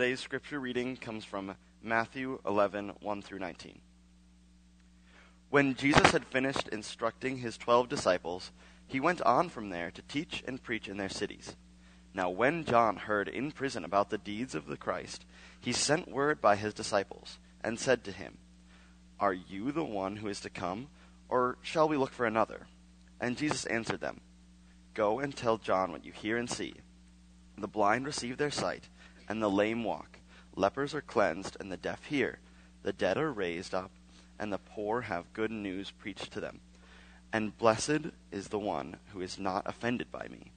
Today's 0.00 0.20
scripture 0.20 0.58
reading 0.58 0.96
comes 0.96 1.26
from 1.26 1.56
Matthew 1.82 2.40
11, 2.46 2.92
1 3.02 3.20
through 3.20 3.40
19. 3.40 3.80
When 5.50 5.74
Jesus 5.74 6.12
had 6.12 6.24
finished 6.24 6.68
instructing 6.68 7.36
his 7.36 7.58
twelve 7.58 7.90
disciples, 7.90 8.50
he 8.86 8.98
went 8.98 9.20
on 9.20 9.50
from 9.50 9.68
there 9.68 9.90
to 9.90 10.00
teach 10.00 10.42
and 10.48 10.62
preach 10.62 10.88
in 10.88 10.96
their 10.96 11.10
cities. 11.10 11.54
Now, 12.14 12.30
when 12.30 12.64
John 12.64 12.96
heard 12.96 13.28
in 13.28 13.52
prison 13.52 13.84
about 13.84 14.08
the 14.08 14.16
deeds 14.16 14.54
of 14.54 14.64
the 14.64 14.78
Christ, 14.78 15.26
he 15.60 15.74
sent 15.74 16.10
word 16.10 16.40
by 16.40 16.56
his 16.56 16.72
disciples 16.72 17.38
and 17.62 17.78
said 17.78 18.02
to 18.04 18.10
him, 18.10 18.38
Are 19.18 19.34
you 19.34 19.70
the 19.70 19.84
one 19.84 20.16
who 20.16 20.28
is 20.28 20.40
to 20.40 20.48
come, 20.48 20.88
or 21.28 21.58
shall 21.60 21.90
we 21.90 21.98
look 21.98 22.12
for 22.12 22.24
another? 22.24 22.68
And 23.20 23.36
Jesus 23.36 23.66
answered 23.66 24.00
them, 24.00 24.22
Go 24.94 25.18
and 25.18 25.36
tell 25.36 25.58
John 25.58 25.92
what 25.92 26.06
you 26.06 26.12
hear 26.12 26.38
and 26.38 26.48
see. 26.48 26.72
The 27.58 27.68
blind 27.68 28.06
receive 28.06 28.38
their 28.38 28.50
sight, 28.50 28.88
and 29.30 29.40
the 29.40 29.48
lame 29.48 29.84
walk 29.84 30.18
lepers 30.56 30.92
are 30.92 31.00
cleansed, 31.00 31.56
and 31.60 31.70
the 31.70 31.76
deaf 31.76 32.04
hear, 32.06 32.40
the 32.82 32.92
dead 32.92 33.16
are 33.16 33.32
raised 33.32 33.72
up, 33.72 33.92
and 34.40 34.52
the 34.52 34.58
poor 34.58 35.02
have 35.02 35.32
good 35.32 35.52
news 35.52 35.92
preached 35.92 36.32
to 36.32 36.40
them. 36.40 36.58
And 37.32 37.56
blessed 37.56 38.10
is 38.32 38.48
the 38.48 38.58
one 38.58 38.96
who 39.12 39.20
is 39.20 39.38
not 39.38 39.62
offended 39.66 40.10
by 40.10 40.26
me. 40.28 40.50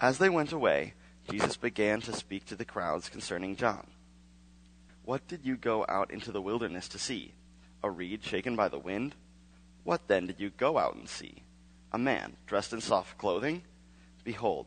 As 0.00 0.18
they 0.18 0.28
went 0.28 0.52
away, 0.52 0.94
Jesus 1.28 1.56
began 1.56 2.00
to 2.02 2.12
speak 2.12 2.46
to 2.46 2.54
the 2.54 2.64
crowds 2.64 3.08
concerning 3.08 3.56
John. 3.56 3.88
What 5.04 5.26
did 5.26 5.40
you 5.44 5.56
go 5.56 5.84
out 5.88 6.12
into 6.12 6.30
the 6.30 6.40
wilderness 6.40 6.86
to 6.90 6.98
see? 6.98 7.32
A 7.82 7.90
reed 7.90 8.22
shaken 8.22 8.54
by 8.54 8.68
the 8.68 8.78
wind? 8.78 9.16
What 9.82 10.06
then 10.06 10.28
did 10.28 10.38
you 10.38 10.50
go 10.50 10.78
out 10.78 10.94
and 10.94 11.08
see? 11.08 11.42
A 11.92 11.98
man 11.98 12.36
dressed 12.46 12.72
in 12.72 12.80
soft 12.80 13.18
clothing? 13.18 13.62
Behold, 14.22 14.66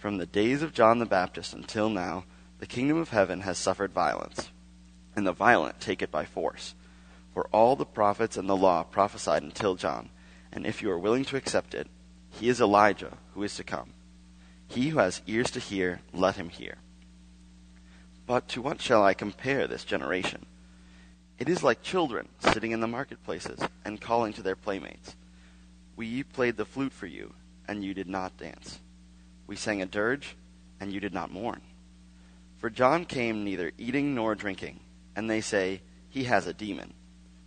From 0.00 0.16
the 0.16 0.24
days 0.24 0.62
of 0.62 0.72
John 0.72 0.98
the 0.98 1.04
Baptist 1.04 1.52
until 1.52 1.90
now, 1.90 2.24
the 2.58 2.64
kingdom 2.66 2.96
of 2.96 3.10
heaven 3.10 3.42
has 3.42 3.58
suffered 3.58 3.92
violence, 3.92 4.50
and 5.14 5.26
the 5.26 5.32
violent 5.32 5.78
take 5.78 6.00
it 6.00 6.10
by 6.10 6.24
force. 6.24 6.74
For 7.34 7.48
all 7.52 7.76
the 7.76 7.84
prophets 7.84 8.38
and 8.38 8.48
the 8.48 8.56
law 8.56 8.82
prophesied 8.82 9.42
until 9.42 9.74
John, 9.74 10.08
and 10.50 10.64
if 10.64 10.80
you 10.80 10.90
are 10.90 10.98
willing 10.98 11.26
to 11.26 11.36
accept 11.36 11.74
it, 11.74 11.86
he 12.30 12.48
is 12.48 12.62
Elijah 12.62 13.18
who 13.34 13.42
is 13.42 13.56
to 13.56 13.62
come. 13.62 13.92
He 14.68 14.88
who 14.88 15.00
has 15.00 15.20
ears 15.26 15.50
to 15.50 15.60
hear, 15.60 16.00
let 16.14 16.36
him 16.36 16.48
hear. 16.48 16.78
But 18.26 18.48
to 18.48 18.62
what 18.62 18.80
shall 18.80 19.04
I 19.04 19.12
compare 19.12 19.66
this 19.66 19.84
generation? 19.84 20.46
It 21.38 21.50
is 21.50 21.62
like 21.62 21.82
children 21.82 22.30
sitting 22.38 22.72
in 22.72 22.80
the 22.80 22.88
marketplaces 22.88 23.60
and 23.84 24.00
calling 24.00 24.32
to 24.32 24.42
their 24.42 24.56
playmates. 24.56 25.14
We 25.94 26.22
played 26.22 26.56
the 26.56 26.64
flute 26.64 26.94
for 26.94 27.06
you, 27.06 27.34
and 27.68 27.84
you 27.84 27.92
did 27.92 28.08
not 28.08 28.38
dance. 28.38 28.80
We 29.50 29.56
sang 29.56 29.82
a 29.82 29.86
dirge, 29.86 30.36
and 30.78 30.92
you 30.92 31.00
did 31.00 31.12
not 31.12 31.32
mourn. 31.32 31.60
For 32.58 32.70
John 32.70 33.04
came 33.04 33.42
neither 33.42 33.72
eating 33.78 34.14
nor 34.14 34.36
drinking, 34.36 34.78
and 35.16 35.28
they 35.28 35.40
say, 35.40 35.82
He 36.08 36.22
has 36.22 36.46
a 36.46 36.54
demon. 36.54 36.94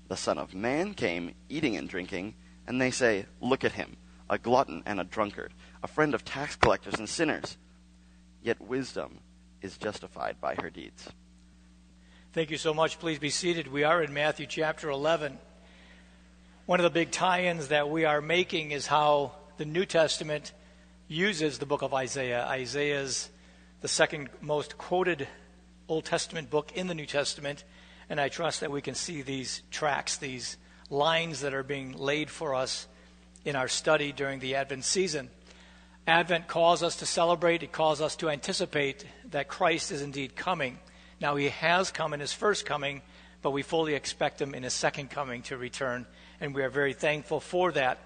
The 0.10 0.18
Son 0.18 0.38
of 0.38 0.54
Man 0.54 0.96
came 0.96 1.34
eating 1.48 1.78
and 1.78 1.88
drinking, 1.88 2.36
and 2.68 2.82
they 2.82 2.92
say, 2.92 3.26
Look 3.40 3.64
at 3.64 3.72
him, 3.72 3.96
a 4.30 4.38
glutton 4.38 4.84
and 4.86 5.00
a 5.00 5.06
drunkard, 5.06 5.54
a 5.82 5.88
friend 5.88 6.14
of 6.14 6.26
tax 6.26 6.58
collectors 6.58 6.96
and 6.96 7.08
sinners. 7.08 7.56
Yet 8.42 8.60
wisdom 8.60 9.20
is 9.62 9.78
justified 9.78 10.42
by 10.42 10.56
her 10.56 10.70
deeds. 10.70 11.08
Thank 12.34 12.52
you 12.52 12.58
so 12.58 12.74
much. 12.74 13.00
Please 13.00 13.18
be 13.18 13.30
seated. 13.30 13.72
We 13.72 13.86
are 13.86 14.04
in 14.04 14.14
Matthew 14.14 14.46
chapter 14.46 14.90
11. 14.90 15.40
One 16.66 16.82
of 16.82 16.84
the 16.84 16.90
big 16.90 17.12
tie 17.12 17.46
ins 17.46 17.70
that 17.70 17.90
we 17.90 18.04
are 18.04 18.20
making 18.20 18.72
is 18.72 18.88
how 18.88 19.32
the 19.56 19.64
New 19.64 19.86
Testament 19.86 20.52
uses 21.14 21.60
the 21.60 21.66
book 21.68 21.84
of 21.84 21.94
Isaiah. 21.94 22.44
Isaiah's 22.46 23.30
the 23.82 23.88
second 23.88 24.30
most 24.42 24.80
quoted 24.80 25.28
Old 25.88 26.06
Testament 26.06 26.50
book 26.50 26.72
in 26.74 26.88
the 26.88 26.96
New 26.96 27.06
Testament, 27.06 27.64
and 28.10 28.20
I 28.20 28.30
trust 28.30 28.62
that 28.62 28.72
we 28.72 28.82
can 28.82 28.96
see 28.96 29.22
these 29.22 29.62
tracks, 29.70 30.18
these 30.18 30.58
lines 30.90 31.42
that 31.42 31.54
are 31.54 31.64
being 31.64 31.96
laid 31.96 32.32
for 32.32 32.56
us 32.56 32.88
in 33.46 33.56
our 33.56 33.68
study 33.68 34.12
during 34.12 34.40
the 34.40 34.56
Advent 34.56 34.86
season. 34.86 35.30
Advent 36.08 36.48
calls 36.48 36.82
us 36.82 36.96
to 36.96 37.06
celebrate, 37.06 37.62
it 37.62 37.72
calls 37.72 38.02
us 38.02 38.16
to 38.16 38.30
anticipate 38.30 39.06
that 39.30 39.48
Christ 39.48 39.92
is 39.92 40.02
indeed 40.02 40.36
coming. 40.36 40.80
Now, 41.22 41.36
he 41.36 41.50
has 41.50 41.92
come 41.92 42.14
in 42.14 42.22
his 42.22 42.34
first 42.34 42.66
coming, 42.66 43.04
but 43.44 43.52
we 43.52 43.62
fully 43.62 43.94
expect 43.94 44.42
him 44.42 44.56
in 44.56 44.64
his 44.64 44.74
second 44.74 45.12
coming 45.12 45.44
to 45.44 45.58
return, 45.58 46.08
and 46.42 46.56
we 46.56 46.64
are 46.64 46.70
very 46.70 46.94
thankful 46.94 47.40
for 47.40 47.72
that. 47.74 48.00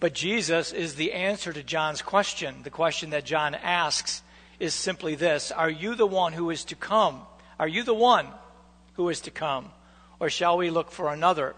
But 0.00 0.14
Jesus 0.14 0.72
is 0.72 0.94
the 0.94 1.12
answer 1.12 1.52
to 1.52 1.62
John's 1.62 2.00
question, 2.00 2.62
the 2.62 2.70
question 2.70 3.10
that 3.10 3.26
John 3.26 3.54
asks 3.54 4.22
is 4.58 4.72
simply 4.72 5.14
this 5.14 5.52
Are 5.52 5.70
you 5.70 5.94
the 5.94 6.06
one 6.06 6.32
who 6.32 6.48
is 6.50 6.64
to 6.64 6.74
come? 6.74 7.22
Are 7.58 7.68
you 7.68 7.82
the 7.82 7.94
one 7.94 8.26
who 8.94 9.10
is 9.10 9.20
to 9.22 9.30
come? 9.30 9.70
Or 10.18 10.30
shall 10.30 10.56
we 10.56 10.70
look 10.70 10.90
for 10.90 11.12
another? 11.12 11.54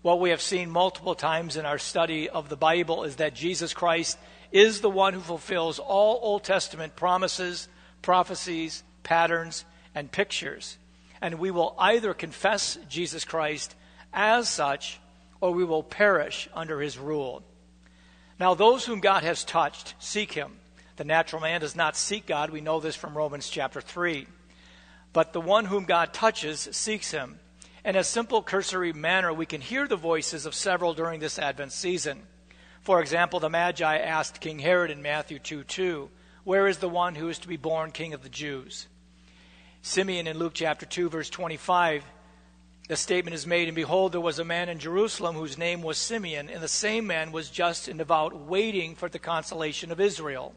What 0.00 0.20
we 0.20 0.30
have 0.30 0.40
seen 0.40 0.70
multiple 0.70 1.14
times 1.14 1.56
in 1.56 1.66
our 1.66 1.78
study 1.78 2.28
of 2.28 2.48
the 2.48 2.56
Bible 2.56 3.04
is 3.04 3.16
that 3.16 3.34
Jesus 3.34 3.74
Christ 3.74 4.18
is 4.50 4.80
the 4.80 4.90
one 4.90 5.12
who 5.12 5.20
fulfills 5.20 5.78
all 5.78 6.18
Old 6.22 6.44
Testament 6.44 6.96
promises, 6.96 7.68
prophecies, 8.00 8.82
patterns, 9.02 9.64
and 9.94 10.10
pictures. 10.10 10.78
And 11.20 11.38
we 11.38 11.50
will 11.50 11.74
either 11.78 12.14
confess 12.14 12.78
Jesus 12.88 13.24
Christ 13.24 13.74
as 14.12 14.48
such 14.48 14.98
or 15.40 15.52
we 15.52 15.64
will 15.64 15.82
perish 15.82 16.48
under 16.54 16.80
his 16.80 16.98
rule. 16.98 17.42
Now, 18.42 18.54
those 18.54 18.84
whom 18.84 18.98
God 18.98 19.22
has 19.22 19.44
touched 19.44 19.94
seek 20.00 20.32
him. 20.32 20.50
The 20.96 21.04
natural 21.04 21.40
man 21.40 21.60
does 21.60 21.76
not 21.76 21.96
seek 21.96 22.26
God. 22.26 22.50
We 22.50 22.60
know 22.60 22.80
this 22.80 22.96
from 22.96 23.16
Romans 23.16 23.48
chapter 23.48 23.80
3. 23.80 24.26
But 25.12 25.32
the 25.32 25.40
one 25.40 25.66
whom 25.66 25.84
God 25.84 26.12
touches 26.12 26.68
seeks 26.72 27.12
him. 27.12 27.38
In 27.84 27.94
a 27.94 28.02
simple 28.02 28.42
cursory 28.42 28.92
manner, 28.92 29.32
we 29.32 29.46
can 29.46 29.60
hear 29.60 29.86
the 29.86 29.94
voices 29.94 30.44
of 30.44 30.56
several 30.56 30.92
during 30.92 31.20
this 31.20 31.38
Advent 31.38 31.70
season. 31.70 32.20
For 32.80 33.00
example, 33.00 33.38
the 33.38 33.48
Magi 33.48 33.96
asked 33.98 34.40
King 34.40 34.58
Herod 34.58 34.90
in 34.90 35.02
Matthew 35.02 35.38
2 35.38 35.62
2, 35.62 36.10
Where 36.42 36.66
is 36.66 36.78
the 36.78 36.88
one 36.88 37.14
who 37.14 37.28
is 37.28 37.38
to 37.38 37.48
be 37.48 37.56
born 37.56 37.92
king 37.92 38.12
of 38.12 38.24
the 38.24 38.28
Jews? 38.28 38.88
Simeon 39.82 40.26
in 40.26 40.36
Luke 40.36 40.54
chapter 40.54 40.84
2, 40.84 41.10
verse 41.10 41.30
25, 41.30 42.02
the 42.92 42.96
statement 42.96 43.34
is 43.34 43.46
made, 43.46 43.68
And 43.68 43.74
behold, 43.74 44.12
there 44.12 44.20
was 44.20 44.38
a 44.38 44.44
man 44.44 44.68
in 44.68 44.78
Jerusalem 44.78 45.34
whose 45.34 45.56
name 45.56 45.80
was 45.80 45.96
Simeon, 45.96 46.50
and 46.50 46.62
the 46.62 46.68
same 46.68 47.06
man 47.06 47.32
was 47.32 47.48
just 47.48 47.88
and 47.88 47.96
devout, 47.96 48.38
waiting 48.38 48.96
for 48.96 49.08
the 49.08 49.18
consolation 49.18 49.90
of 49.90 49.98
Israel. 49.98 50.52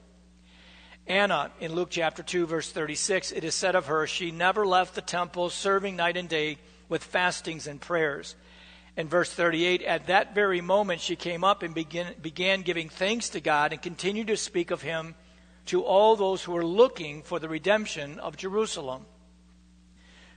Anna, 1.07 1.49
in 1.61 1.73
Luke 1.73 1.87
chapter 1.91 2.23
2, 2.23 2.45
verse 2.45 2.69
36, 2.69 3.31
it 3.31 3.45
is 3.45 3.55
said 3.55 3.73
of 3.73 3.85
her, 3.85 4.05
She 4.05 4.31
never 4.31 4.67
left 4.67 4.95
the 4.95 5.01
temple, 5.01 5.49
serving 5.49 5.95
night 5.95 6.17
and 6.17 6.27
day 6.27 6.57
with 6.89 7.05
fastings 7.05 7.67
and 7.67 7.79
prayers. 7.79 8.35
In 8.97 9.07
verse 9.07 9.31
38, 9.31 9.83
at 9.83 10.07
that 10.07 10.35
very 10.35 10.59
moment 10.59 10.99
she 10.99 11.15
came 11.15 11.45
up 11.45 11.63
and 11.63 11.73
begin, 11.73 12.15
began 12.21 12.63
giving 12.63 12.89
thanks 12.89 13.29
to 13.29 13.39
God 13.39 13.71
and 13.71 13.81
continued 13.81 14.27
to 14.27 14.35
speak 14.35 14.71
of 14.71 14.81
him 14.81 15.15
to 15.67 15.85
all 15.85 16.17
those 16.17 16.43
who 16.43 16.51
were 16.51 16.65
looking 16.65 17.23
for 17.23 17.39
the 17.39 17.47
redemption 17.47 18.19
of 18.19 18.35
Jerusalem. 18.35 19.05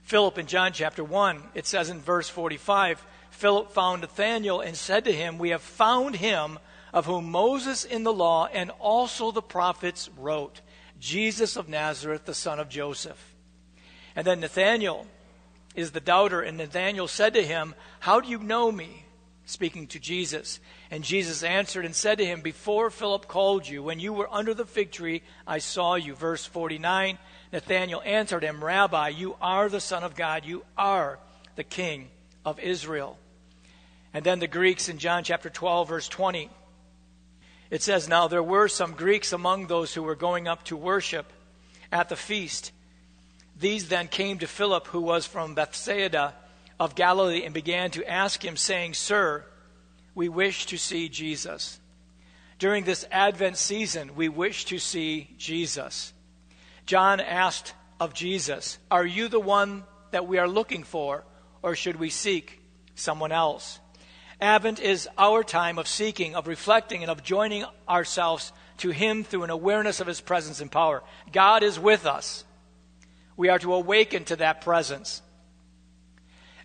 Philip 0.03 0.37
in 0.37 0.47
John 0.47 0.73
chapter 0.73 1.03
1, 1.03 1.41
it 1.53 1.65
says 1.65 1.89
in 1.89 1.99
verse 2.01 2.29
45, 2.29 3.05
Philip 3.31 3.71
found 3.71 4.01
Nathanael 4.01 4.59
and 4.59 4.75
said 4.75 5.05
to 5.05 5.13
him, 5.13 5.37
We 5.37 5.49
have 5.49 5.61
found 5.61 6.15
him 6.15 6.59
of 6.93 7.05
whom 7.05 7.29
Moses 7.29 7.85
in 7.85 8.03
the 8.03 8.13
law 8.13 8.47
and 8.47 8.71
also 8.79 9.31
the 9.31 9.41
prophets 9.41 10.09
wrote, 10.17 10.61
Jesus 10.99 11.55
of 11.55 11.69
Nazareth, 11.69 12.25
the 12.25 12.33
son 12.33 12.59
of 12.59 12.69
Joseph. 12.69 13.35
And 14.15 14.25
then 14.25 14.39
Nathanael 14.39 15.07
is 15.75 15.91
the 15.91 15.99
doubter. 15.99 16.41
And 16.41 16.57
Nathanael 16.57 17.07
said 17.07 17.33
to 17.35 17.45
him, 17.45 17.75
How 17.99 18.19
do 18.19 18.29
you 18.29 18.39
know 18.39 18.71
me? 18.71 19.05
Speaking 19.45 19.87
to 19.87 19.99
Jesus. 19.99 20.59
And 20.91 21.03
Jesus 21.03 21.43
answered 21.43 21.85
and 21.85 21.95
said 21.95 22.17
to 22.17 22.25
him, 22.25 22.41
Before 22.41 22.89
Philip 22.89 23.27
called 23.27 23.67
you, 23.67 23.81
when 23.81 23.99
you 23.99 24.13
were 24.13 24.31
under 24.31 24.53
the 24.53 24.65
fig 24.65 24.91
tree, 24.91 25.23
I 25.47 25.59
saw 25.59 25.95
you. 25.95 26.13
Verse 26.15 26.45
49 26.45 27.17
Nathanael 27.51 28.01
answered 28.05 28.43
him, 28.43 28.63
Rabbi, 28.63 29.09
you 29.09 29.35
are 29.41 29.69
the 29.69 29.79
Son 29.79 30.03
of 30.03 30.15
God. 30.15 30.45
You 30.45 30.63
are 30.77 31.19
the 31.55 31.63
King 31.63 32.09
of 32.45 32.59
Israel. 32.59 33.17
And 34.13 34.23
then 34.23 34.39
the 34.39 34.47
Greeks 34.47 34.89
in 34.89 34.97
John 34.97 35.23
chapter 35.23 35.49
12, 35.49 35.89
verse 35.89 36.07
20. 36.07 36.49
It 37.69 37.81
says, 37.81 38.07
Now 38.07 38.27
there 38.27 38.43
were 38.43 38.67
some 38.67 38.93
Greeks 38.93 39.33
among 39.33 39.67
those 39.67 39.93
who 39.93 40.03
were 40.03 40.15
going 40.15 40.47
up 40.47 40.63
to 40.65 40.77
worship 40.77 41.31
at 41.91 42.09
the 42.09 42.15
feast. 42.15 42.71
These 43.59 43.89
then 43.89 44.07
came 44.07 44.39
to 44.39 44.47
Philip, 44.47 44.87
who 44.87 45.01
was 45.01 45.25
from 45.25 45.55
Bethsaida 45.55 46.33
of 46.79 46.95
Galilee, 46.95 47.43
and 47.43 47.53
began 47.53 47.91
to 47.91 48.09
ask 48.09 48.43
him, 48.43 48.57
saying, 48.57 48.93
Sir, 48.93 49.43
we 50.15 50.29
wish 50.29 50.65
to 50.67 50.77
see 50.77 51.09
Jesus. 51.09 51.79
During 52.57 52.83
this 52.83 53.05
Advent 53.11 53.57
season, 53.57 54.15
we 54.15 54.29
wish 54.29 54.65
to 54.65 54.79
see 54.79 55.29
Jesus. 55.37 56.13
John 56.89 57.19
asked 57.19 57.75
of 57.99 58.15
Jesus, 58.15 58.79
Are 58.89 59.05
you 59.05 59.27
the 59.27 59.39
one 59.39 59.83
that 60.09 60.27
we 60.27 60.39
are 60.39 60.47
looking 60.47 60.83
for, 60.83 61.23
or 61.61 61.75
should 61.75 61.97
we 61.97 62.09
seek 62.09 62.59
someone 62.95 63.31
else? 63.31 63.79
Advent 64.41 64.79
is 64.79 65.07
our 65.15 65.43
time 65.43 65.77
of 65.77 65.87
seeking, 65.87 66.35
of 66.35 66.47
reflecting, 66.47 67.03
and 67.03 67.11
of 67.11 67.21
joining 67.21 67.63
ourselves 67.87 68.51
to 68.77 68.89
Him 68.89 69.23
through 69.23 69.43
an 69.43 69.51
awareness 69.51 69.99
of 69.99 70.07
His 70.07 70.19
presence 70.19 70.61
and 70.61 70.71
power. 70.71 71.03
God 71.31 71.61
is 71.61 71.79
with 71.79 72.07
us. 72.07 72.43
We 73.37 73.49
are 73.49 73.59
to 73.59 73.75
awaken 73.75 74.23
to 74.23 74.37
that 74.37 74.61
presence. 74.61 75.21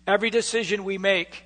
Every 0.07 0.31
decision 0.31 0.85
we 0.85 0.97
make 0.97 1.43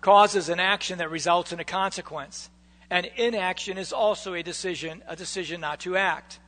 causes 0.00 0.48
an 0.48 0.58
action 0.58 0.98
that 0.98 1.12
results 1.12 1.52
in 1.52 1.60
a 1.60 1.64
consequence. 1.64 2.50
And 2.90 3.08
inaction 3.14 3.78
is 3.78 3.92
also 3.92 4.34
a 4.34 4.42
decision, 4.42 5.00
a 5.06 5.14
decision 5.14 5.60
not 5.60 5.78
to 5.82 5.96
act. 5.96 6.40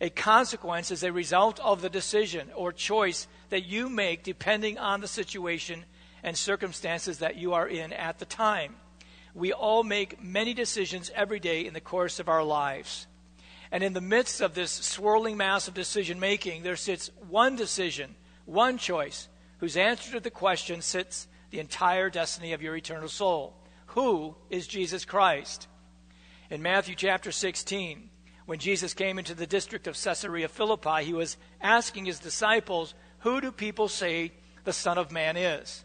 A 0.00 0.10
consequence 0.10 0.90
is 0.90 1.02
a 1.02 1.12
result 1.12 1.58
of 1.60 1.82
the 1.82 1.90
decision 1.90 2.50
or 2.54 2.72
choice 2.72 3.26
that 3.50 3.64
you 3.64 3.88
make 3.88 4.22
depending 4.22 4.78
on 4.78 5.00
the 5.00 5.08
situation 5.08 5.84
and 6.22 6.36
circumstances 6.36 7.18
that 7.18 7.36
you 7.36 7.54
are 7.54 7.66
in 7.66 7.92
at 7.92 8.18
the 8.18 8.24
time. 8.24 8.76
We 9.34 9.52
all 9.52 9.82
make 9.82 10.22
many 10.22 10.54
decisions 10.54 11.10
every 11.14 11.40
day 11.40 11.66
in 11.66 11.74
the 11.74 11.80
course 11.80 12.20
of 12.20 12.28
our 12.28 12.44
lives. 12.44 13.06
And 13.70 13.82
in 13.82 13.92
the 13.92 14.00
midst 14.00 14.40
of 14.40 14.54
this 14.54 14.70
swirling 14.70 15.36
mass 15.36 15.68
of 15.68 15.74
decision 15.74 16.18
making, 16.18 16.62
there 16.62 16.76
sits 16.76 17.10
one 17.28 17.56
decision, 17.56 18.14
one 18.46 18.78
choice, 18.78 19.28
whose 19.58 19.76
answer 19.76 20.12
to 20.12 20.20
the 20.20 20.30
question 20.30 20.80
sits 20.80 21.26
the 21.50 21.58
entire 21.60 22.08
destiny 22.08 22.52
of 22.52 22.62
your 22.62 22.76
eternal 22.76 23.08
soul. 23.08 23.54
Who 23.86 24.36
is 24.48 24.66
Jesus 24.66 25.04
Christ? 25.04 25.66
In 26.50 26.62
Matthew 26.62 26.94
chapter 26.94 27.32
16, 27.32 28.10
when 28.48 28.58
Jesus 28.58 28.94
came 28.94 29.18
into 29.18 29.34
the 29.34 29.46
district 29.46 29.86
of 29.86 30.02
Caesarea 30.02 30.48
Philippi, 30.48 31.04
he 31.04 31.12
was 31.12 31.36
asking 31.60 32.06
his 32.06 32.18
disciples, 32.18 32.94
Who 33.18 33.42
do 33.42 33.52
people 33.52 33.88
say 33.88 34.32
the 34.64 34.72
Son 34.72 34.96
of 34.96 35.12
Man 35.12 35.36
is? 35.36 35.84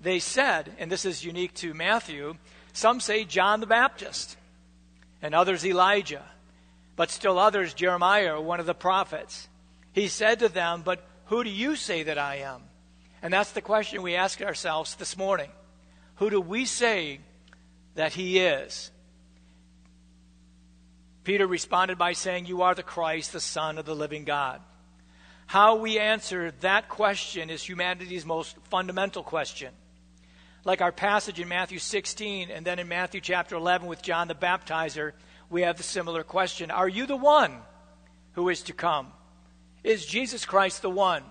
They 0.00 0.20
said, 0.20 0.72
and 0.78 0.92
this 0.92 1.04
is 1.04 1.24
unique 1.24 1.54
to 1.54 1.74
Matthew, 1.74 2.36
some 2.72 3.00
say 3.00 3.24
John 3.24 3.58
the 3.58 3.66
Baptist, 3.66 4.36
and 5.20 5.34
others 5.34 5.66
Elijah, 5.66 6.22
but 6.94 7.10
still 7.10 7.36
others 7.36 7.74
Jeremiah, 7.74 8.40
one 8.40 8.60
of 8.60 8.66
the 8.66 8.72
prophets. 8.72 9.48
He 9.90 10.06
said 10.06 10.38
to 10.38 10.48
them, 10.48 10.82
But 10.84 11.04
who 11.24 11.42
do 11.42 11.50
you 11.50 11.74
say 11.74 12.04
that 12.04 12.16
I 12.16 12.36
am? 12.36 12.62
And 13.22 13.32
that's 13.32 13.50
the 13.50 13.60
question 13.60 14.02
we 14.02 14.14
ask 14.14 14.40
ourselves 14.40 14.94
this 14.94 15.16
morning. 15.16 15.50
Who 16.18 16.30
do 16.30 16.40
we 16.40 16.64
say 16.64 17.18
that 17.96 18.12
he 18.12 18.38
is? 18.38 18.92
Peter 21.26 21.46
responded 21.46 21.98
by 21.98 22.12
saying, 22.12 22.46
You 22.46 22.62
are 22.62 22.74
the 22.74 22.82
Christ, 22.82 23.32
the 23.32 23.40
Son 23.40 23.76
of 23.76 23.84
the 23.84 23.96
living 23.96 24.24
God. 24.24 24.62
How 25.46 25.76
we 25.76 25.98
answer 25.98 26.52
that 26.60 26.88
question 26.88 27.50
is 27.50 27.62
humanity's 27.62 28.24
most 28.24 28.56
fundamental 28.70 29.22
question 29.22 29.72
like 30.66 30.80
our 30.80 30.92
passage 30.92 31.38
in 31.40 31.48
Matthew 31.48 31.80
16 31.80 32.50
and 32.50 32.66
then 32.66 32.78
in 32.78 32.88
Matthew 32.88 33.20
chapter 33.20 33.54
11 33.56 33.88
with 33.88 34.02
John 34.02 34.28
the 34.28 34.34
Baptizer, 34.34 35.12
we 35.50 35.62
have 35.62 35.76
the 35.76 35.82
similar 35.82 36.22
question 36.22 36.70
Are 36.70 36.88
you 36.88 37.06
the 37.06 37.16
one 37.16 37.58
who 38.32 38.48
is 38.48 38.62
to 38.62 38.72
come? 38.72 39.12
Is 39.82 40.06
Jesus 40.06 40.44
Christ 40.44 40.82
the 40.82 40.90
one? 40.90 41.24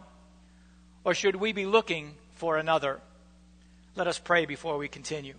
Or 1.06 1.14
should 1.14 1.38
we 1.38 1.54
be 1.54 1.66
looking 1.66 2.16
for 2.34 2.58
another? 2.58 3.00
Let 3.96 4.08
us 4.08 4.20
pray 4.20 4.46
before 4.46 4.78
we 4.78 4.90
continue. 4.90 5.36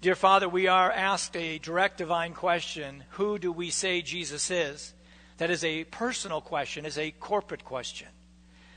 Dear 0.00 0.14
Father, 0.14 0.48
we 0.48 0.66
are 0.66 0.90
asked 0.90 1.36
a 1.36 1.58
direct 1.58 1.98
divine 1.98 2.32
question 2.32 3.04
Who 3.10 3.38
do 3.38 3.52
we 3.52 3.68
say 3.68 4.00
Jesus 4.00 4.50
is? 4.50 4.94
That 5.36 5.50
is 5.50 5.62
a 5.62 5.84
personal 5.84 6.40
question, 6.40 6.86
is 6.86 6.96
a 6.96 7.10
corporate 7.10 7.66
question. 7.66 8.08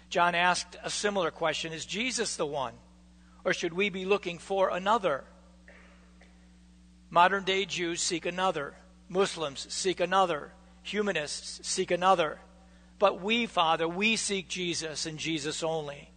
John 0.09 0.35
asked 0.35 0.75
a 0.83 0.89
similar 0.89 1.31
question 1.31 1.71
Is 1.71 1.85
Jesus 1.85 2.35
the 2.35 2.45
one? 2.45 2.73
Or 3.45 3.53
should 3.53 3.73
we 3.73 3.87
be 3.87 4.03
looking 4.03 4.37
for 4.37 4.69
another? 4.69 5.23
Modern 7.09 7.45
day 7.45 7.63
Jews 7.63 8.01
seek 8.01 8.25
another. 8.25 8.73
Muslims 9.07 9.65
seek 9.73 10.01
another. 10.01 10.51
Humanists 10.81 11.65
seek 11.65 11.91
another. 11.91 12.39
But 12.99 13.21
we, 13.21 13.45
Father, 13.45 13.87
we 13.87 14.17
seek 14.17 14.49
Jesus 14.49 15.05
and 15.05 15.17
Jesus 15.17 15.63
only. 15.63 16.11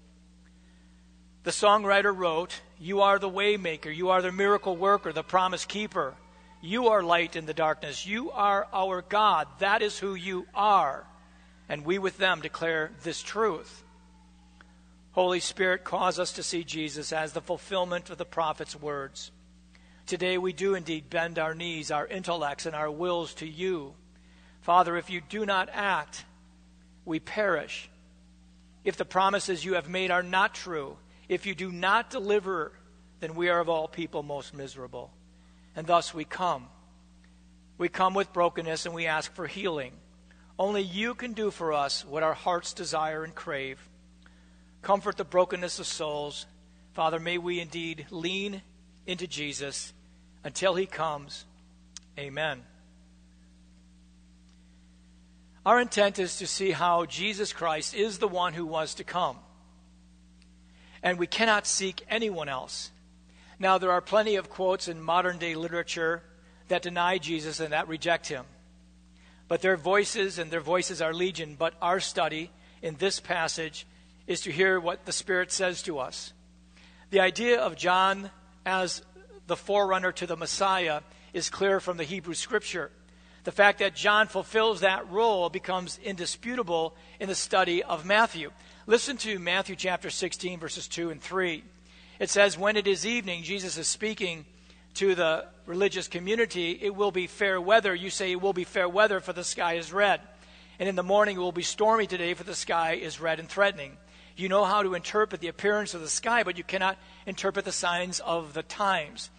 The 1.44 1.52
songwriter 1.52 2.16
wrote, 2.16 2.60
You 2.78 3.00
are 3.00 3.18
the 3.18 3.30
waymaker, 3.30 3.94
you 3.94 4.10
are 4.10 4.22
the 4.22 4.32
miracle 4.32 4.76
worker, 4.76 5.12
the 5.12 5.22
promise 5.22 5.64
keeper. 5.64 6.14
You 6.60 6.88
are 6.88 7.02
light 7.02 7.36
in 7.36 7.46
the 7.46 7.54
darkness. 7.54 8.06
You 8.06 8.30
are 8.30 8.66
our 8.72 9.02
God. 9.02 9.46
That 9.58 9.82
is 9.82 9.98
who 9.98 10.14
you 10.14 10.46
are. 10.54 11.06
And 11.68 11.84
we 11.84 11.98
with 11.98 12.18
them 12.18 12.40
declare 12.40 12.90
this 13.02 13.22
truth. 13.22 13.84
Holy 15.12 15.40
Spirit, 15.40 15.84
cause 15.84 16.18
us 16.18 16.32
to 16.32 16.42
see 16.42 16.64
Jesus 16.64 17.12
as 17.12 17.32
the 17.32 17.40
fulfillment 17.40 18.10
of 18.10 18.18
the 18.18 18.24
prophet's 18.24 18.74
words. 18.74 19.30
Today 20.06 20.38
we 20.38 20.52
do 20.52 20.74
indeed 20.74 21.08
bend 21.08 21.38
our 21.38 21.54
knees, 21.54 21.90
our 21.90 22.06
intellects, 22.06 22.66
and 22.66 22.76
our 22.76 22.90
wills 22.90 23.34
to 23.34 23.46
you. 23.46 23.94
Father, 24.60 24.96
if 24.96 25.08
you 25.08 25.20
do 25.20 25.46
not 25.46 25.68
act, 25.72 26.24
we 27.04 27.18
perish. 27.20 27.88
If 28.84 28.96
the 28.96 29.04
promises 29.04 29.64
you 29.64 29.74
have 29.74 29.88
made 29.88 30.10
are 30.10 30.22
not 30.22 30.54
true, 30.54 30.96
if 31.28 31.46
you 31.46 31.54
do 31.54 31.72
not 31.72 32.10
deliver, 32.10 32.72
then 33.20 33.34
we 33.34 33.48
are 33.48 33.60
of 33.60 33.68
all 33.68 33.88
people 33.88 34.22
most 34.22 34.54
miserable. 34.54 35.10
And 35.74 35.86
thus 35.86 36.14
we 36.14 36.24
come. 36.24 36.68
We 37.78 37.88
come 37.88 38.14
with 38.14 38.32
brokenness 38.32 38.86
and 38.86 38.94
we 38.94 39.06
ask 39.06 39.34
for 39.34 39.46
healing. 39.46 39.92
Only 40.58 40.82
you 40.82 41.14
can 41.14 41.32
do 41.32 41.50
for 41.50 41.72
us 41.72 42.04
what 42.04 42.22
our 42.22 42.34
hearts 42.34 42.72
desire 42.72 43.24
and 43.24 43.34
crave. 43.34 43.78
Comfort 44.82 45.16
the 45.16 45.24
brokenness 45.24 45.78
of 45.78 45.86
souls. 45.86 46.46
Father, 46.94 47.20
may 47.20 47.36
we 47.36 47.60
indeed 47.60 48.06
lean 48.10 48.62
into 49.06 49.26
Jesus 49.26 49.92
until 50.44 50.74
he 50.74 50.86
comes. 50.86 51.44
Amen. 52.18 52.62
Our 55.66 55.80
intent 55.80 56.18
is 56.18 56.38
to 56.38 56.46
see 56.46 56.70
how 56.70 57.04
Jesus 57.04 57.52
Christ 57.52 57.94
is 57.94 58.18
the 58.18 58.28
one 58.28 58.54
who 58.54 58.64
was 58.64 58.94
to 58.94 59.04
come. 59.04 59.36
And 61.06 61.20
we 61.20 61.28
cannot 61.28 61.68
seek 61.68 62.04
anyone 62.10 62.48
else. 62.48 62.90
Now, 63.60 63.78
there 63.78 63.92
are 63.92 64.00
plenty 64.00 64.34
of 64.34 64.50
quotes 64.50 64.88
in 64.88 65.00
modern 65.00 65.38
day 65.38 65.54
literature 65.54 66.20
that 66.66 66.82
deny 66.82 67.18
Jesus 67.18 67.60
and 67.60 67.72
that 67.72 67.86
reject 67.86 68.26
him. 68.26 68.44
But 69.46 69.62
their 69.62 69.76
voices 69.76 70.40
and 70.40 70.50
their 70.50 70.60
voices 70.60 71.00
are 71.00 71.14
legion. 71.14 71.54
But 71.56 71.74
our 71.80 72.00
study 72.00 72.50
in 72.82 72.96
this 72.96 73.20
passage 73.20 73.86
is 74.26 74.40
to 74.40 74.50
hear 74.50 74.80
what 74.80 75.06
the 75.06 75.12
Spirit 75.12 75.52
says 75.52 75.80
to 75.82 76.00
us. 76.00 76.32
The 77.10 77.20
idea 77.20 77.60
of 77.60 77.76
John 77.76 78.32
as 78.66 79.00
the 79.46 79.54
forerunner 79.54 80.10
to 80.10 80.26
the 80.26 80.36
Messiah 80.36 81.02
is 81.32 81.50
clear 81.50 81.78
from 81.78 81.98
the 81.98 82.04
Hebrew 82.04 82.34
Scripture. 82.34 82.90
The 83.46 83.52
fact 83.52 83.78
that 83.78 83.94
John 83.94 84.26
fulfills 84.26 84.80
that 84.80 85.08
role 85.08 85.48
becomes 85.48 86.00
indisputable 86.02 86.96
in 87.20 87.28
the 87.28 87.36
study 87.36 87.80
of 87.80 88.04
Matthew. 88.04 88.50
Listen 88.88 89.16
to 89.18 89.38
Matthew 89.38 89.76
chapter 89.76 90.10
16, 90.10 90.58
verses 90.58 90.88
2 90.88 91.10
and 91.10 91.22
3. 91.22 91.62
It 92.18 92.28
says, 92.28 92.58
When 92.58 92.76
it 92.76 92.88
is 92.88 93.06
evening, 93.06 93.44
Jesus 93.44 93.78
is 93.78 93.86
speaking 93.86 94.46
to 94.94 95.14
the 95.14 95.44
religious 95.64 96.08
community, 96.08 96.76
it 96.82 96.96
will 96.96 97.12
be 97.12 97.28
fair 97.28 97.60
weather. 97.60 97.94
You 97.94 98.10
say 98.10 98.32
it 98.32 98.40
will 98.40 98.52
be 98.52 98.64
fair 98.64 98.88
weather, 98.88 99.20
for 99.20 99.32
the 99.32 99.44
sky 99.44 99.74
is 99.74 99.92
red. 99.92 100.20
And 100.80 100.88
in 100.88 100.96
the 100.96 101.04
morning 101.04 101.36
it 101.36 101.40
will 101.40 101.52
be 101.52 101.62
stormy 101.62 102.08
today, 102.08 102.34
for 102.34 102.42
the 102.42 102.52
sky 102.52 102.94
is 102.94 103.20
red 103.20 103.38
and 103.38 103.48
threatening. 103.48 103.96
You 104.34 104.48
know 104.48 104.64
how 104.64 104.82
to 104.82 104.94
interpret 104.94 105.40
the 105.40 105.46
appearance 105.46 105.94
of 105.94 106.00
the 106.00 106.08
sky, 106.08 106.42
but 106.42 106.58
you 106.58 106.64
cannot 106.64 106.98
interpret 107.26 107.64
the 107.64 107.70
signs 107.70 108.18
of 108.18 108.54
the 108.54 108.64
times. 108.64 109.30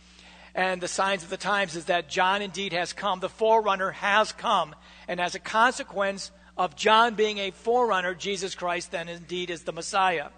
And 0.57 0.81
the 0.81 0.87
signs 0.87 1.21
of 1.21 1.29
the 1.29 1.37
times 1.37 1.75
is 1.75 1.85
that 1.85 2.09
John 2.09 2.41
indeed 2.41 2.73
has 2.73 2.91
come. 2.91 3.19
The 3.19 3.29
forerunner 3.29 3.91
has 3.91 4.31
come. 4.31 4.73
And 5.07 5.21
as 5.21 5.35
a 5.35 5.39
consequence 5.39 6.31
of 6.57 6.75
John 6.75 7.13
being 7.13 7.37
a 7.37 7.51
forerunner, 7.51 8.15
Jesus 8.15 8.55
Christ 8.55 8.89
then 8.89 9.07
indeed 9.07 9.51
is 9.51 9.63
the 9.63 9.71
Messiah. 9.71 10.29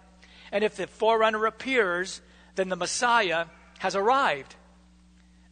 And 0.51 0.61
if 0.61 0.75
the 0.75 0.87
forerunner 0.87 1.45
appears, 1.45 2.19
then 2.55 2.67
the 2.67 2.75
Messiah 2.75 3.45
has 3.77 3.95
arrived. 3.95 4.55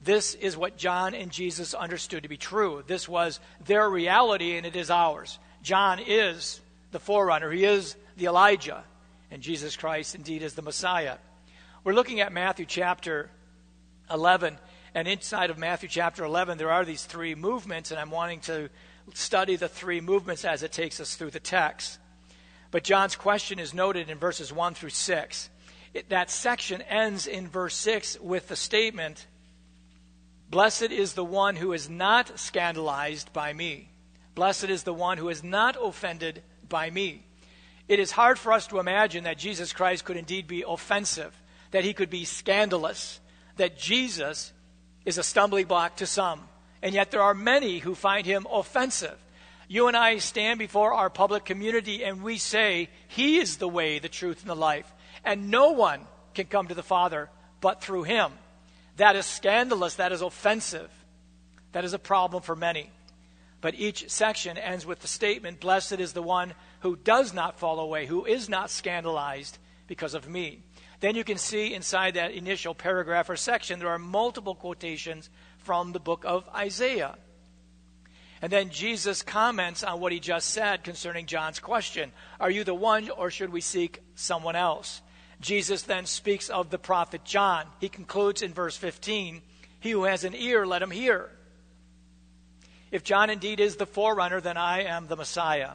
This 0.04 0.34
is 0.34 0.58
what 0.58 0.76
John 0.76 1.16
and 1.16 1.32
Jesus 1.32 1.74
understood 1.74 2.24
to 2.24 2.30
be 2.30 2.38
true. 2.38 2.84
This 2.86 3.08
was 3.08 3.40
their 3.66 3.90
reality, 3.90 4.58
and 4.58 4.66
it 4.66 4.76
is 4.76 4.92
ours. 4.92 5.40
John 5.64 6.00
is 6.06 6.60
the 6.92 7.00
forerunner, 7.00 7.52
he 7.52 7.64
is 7.64 7.96
the 8.18 8.26
Elijah, 8.26 8.84
and 9.32 9.42
Jesus 9.42 9.76
Christ 9.76 10.14
indeed 10.14 10.42
is 10.44 10.56
the 10.56 10.62
Messiah. 10.62 11.18
We're 11.84 11.94
looking 11.94 12.20
at 12.20 12.34
Matthew 12.34 12.66
chapter 12.66 13.30
11, 14.10 14.58
and 14.94 15.08
inside 15.08 15.50
of 15.50 15.58
Matthew 15.58 15.90
chapter 15.90 16.24
11, 16.24 16.58
there 16.58 16.72
are 16.72 16.86
these 16.86 17.04
three 17.04 17.36
movements, 17.36 17.92
and 17.92 18.00
I'm 18.00 18.12
wanting 18.12 18.40
to 18.42 18.70
study 19.14 19.56
the 19.56 19.68
three 19.68 20.02
movements 20.02 20.46
as 20.46 20.64
it 20.64 20.72
takes 20.72 21.00
us 21.00 21.16
through 21.16 21.32
the 21.32 21.40
text. 21.40 22.00
But 22.72 22.84
John's 22.84 23.16
question 23.16 23.60
is 23.60 23.74
noted 23.74 24.10
in 24.10 24.18
verses 24.18 24.52
1 24.52 24.74
through 24.74 24.90
6. 24.90 25.50
It, 25.94 26.10
that 26.10 26.30
section 26.30 26.82
ends 26.82 27.28
in 27.28 27.48
verse 27.48 27.76
6 27.76 28.20
with 28.20 28.48
the 28.48 28.56
statement, 28.56 29.26
Blessed 30.50 30.92
is 30.92 31.14
the 31.14 31.26
one 31.26 31.56
who 31.56 31.74
is 31.74 31.90
not 31.90 32.40
scandalized 32.40 33.34
by 33.34 33.52
me. 33.52 33.90
Blessed 34.36 34.66
is 34.66 34.84
the 34.84 34.94
one 34.94 35.18
who 35.18 35.30
is 35.30 35.44
not 35.44 35.78
offended 35.82 36.42
by 36.70 36.90
me. 36.90 37.26
It 37.88 38.00
is 38.00 38.12
hard 38.12 38.38
for 38.38 38.54
us 38.54 38.68
to 38.68 38.80
imagine 38.80 39.24
that 39.24 39.38
Jesus 39.38 39.74
Christ 39.74 40.06
could 40.06 40.18
indeed 40.18 40.48
be 40.48 40.64
offensive, 40.68 41.34
that 41.72 41.84
he 41.84 41.94
could 41.94 42.10
be 42.10 42.26
scandalous, 42.26 43.20
that 43.58 43.78
Jesus 43.78 44.52
is 45.06 45.18
a 45.18 45.24
stumbling 45.24 45.66
block 45.66 45.98
to 45.98 46.06
some, 46.06 46.48
and 46.82 46.94
yet 46.94 47.12
there 47.12 47.22
are 47.22 47.34
many 47.34 47.80
who 47.80 47.96
find 47.96 48.26
him 48.26 48.48
offensive. 48.52 49.18
You 49.68 49.88
and 49.88 49.98
I 49.98 50.20
stand 50.20 50.60
before 50.60 50.94
our 50.94 51.10
public 51.10 51.44
community 51.44 52.04
and 52.04 52.24
we 52.24 52.38
say, 52.38 52.90
He 53.10 53.38
is 53.38 53.58
the 53.58 53.68
way, 53.68 54.00
the 54.00 54.10
truth, 54.10 54.42
and 54.42 54.50
the 54.50 54.56
life. 54.56 54.92
And 55.26 55.52
no 55.52 55.72
one 55.72 56.08
can 56.34 56.46
come 56.46 56.68
to 56.68 56.76
the 56.76 56.84
Father 56.84 57.30
but 57.60 57.82
through 57.82 58.04
Him. 58.04 58.32
That 58.96 59.16
is 59.16 59.26
scandalous. 59.26 59.96
That 59.96 60.14
is 60.14 60.22
offensive. 60.22 60.90
That 61.74 61.84
is 61.84 61.94
a 61.94 62.00
problem 62.00 62.44
for 62.44 62.56
many. 62.56 62.90
But 63.60 63.76
each 63.76 64.10
section 64.10 64.58
ends 64.58 64.86
with 64.86 65.00
the 65.02 65.08
statement 65.08 65.60
Blessed 65.60 66.00
is 66.00 66.14
the 66.14 66.22
one 66.22 66.54
who 66.82 66.96
does 66.96 67.34
not 67.34 67.60
fall 67.60 67.80
away, 67.80 68.06
who 68.06 68.26
is 68.26 68.48
not 68.48 68.70
scandalized 68.70 69.58
because 69.88 70.14
of 70.14 70.30
me. 70.30 70.64
Then 71.00 71.16
you 71.16 71.24
can 71.24 71.38
see 71.38 71.74
inside 71.74 72.16
that 72.16 72.32
initial 72.32 72.74
paragraph 72.74 73.30
or 73.30 73.36
section, 73.36 73.80
there 73.80 73.90
are 73.90 74.00
multiple 74.00 74.56
quotations 74.56 75.30
from 75.60 75.92
the 75.92 76.00
book 76.00 76.24
of 76.26 76.50
Isaiah. 76.56 77.16
And 78.42 78.52
then 78.52 78.70
Jesus 78.70 79.24
comments 79.24 79.84
on 79.84 80.00
what 80.00 80.12
he 80.12 80.20
just 80.20 80.50
said 80.50 80.84
concerning 80.84 81.26
John's 81.26 81.60
question 81.60 82.12
Are 82.40 82.52
you 82.52 82.64
the 82.64 82.74
one, 82.74 83.10
or 83.10 83.32
should 83.32 83.52
we 83.52 83.62
seek 83.62 84.02
someone 84.16 84.56
else? 84.56 85.02
Jesus 85.40 85.84
then 85.84 86.06
speaks 86.06 86.50
of 86.50 86.70
the 86.70 86.80
prophet 86.80 87.24
John. 87.24 87.66
He 87.80 87.90
concludes 87.90 88.42
in 88.42 88.54
verse 88.54 88.78
15 88.78 89.42
He 89.80 89.92
who 89.92 90.04
has 90.04 90.24
an 90.24 90.36
ear, 90.36 90.66
let 90.66 90.82
him 90.82 90.92
hear. 90.92 91.30
If 92.92 93.04
John 93.04 93.30
indeed 93.30 93.60
is 93.60 93.76
the 93.76 93.86
forerunner, 93.86 94.40
then 94.40 94.58
I 94.58 94.84
am 94.84 95.08
the 95.08 95.16
Messiah. 95.16 95.72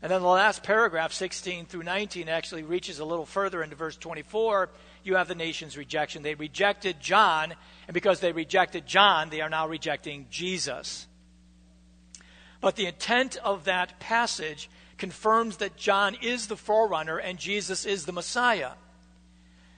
And 0.00 0.12
then 0.12 0.22
the 0.22 0.28
last 0.28 0.62
paragraph, 0.62 1.12
16 1.12 1.66
through 1.66 1.82
19, 1.82 2.28
actually 2.28 2.62
reaches 2.62 3.00
a 3.00 3.04
little 3.04 3.26
further 3.26 3.62
into 3.62 3.74
verse 3.74 3.96
24. 3.96 4.70
You 5.02 5.16
have 5.16 5.26
the 5.26 5.34
nation's 5.34 5.76
rejection. 5.76 6.22
They 6.22 6.36
rejected 6.36 7.00
John, 7.00 7.54
and 7.88 7.94
because 7.94 8.20
they 8.20 8.30
rejected 8.30 8.86
John, 8.86 9.30
they 9.30 9.40
are 9.40 9.48
now 9.48 9.66
rejecting 9.66 10.26
Jesus. 10.30 11.08
But 12.60 12.76
the 12.76 12.86
intent 12.86 13.36
of 13.38 13.64
that 13.64 13.98
passage 13.98 14.70
confirms 14.98 15.58
that 15.58 15.76
John 15.76 16.16
is 16.22 16.46
the 16.46 16.56
forerunner 16.56 17.18
and 17.18 17.38
Jesus 17.38 17.86
is 17.86 18.04
the 18.04 18.12
Messiah. 18.12 18.72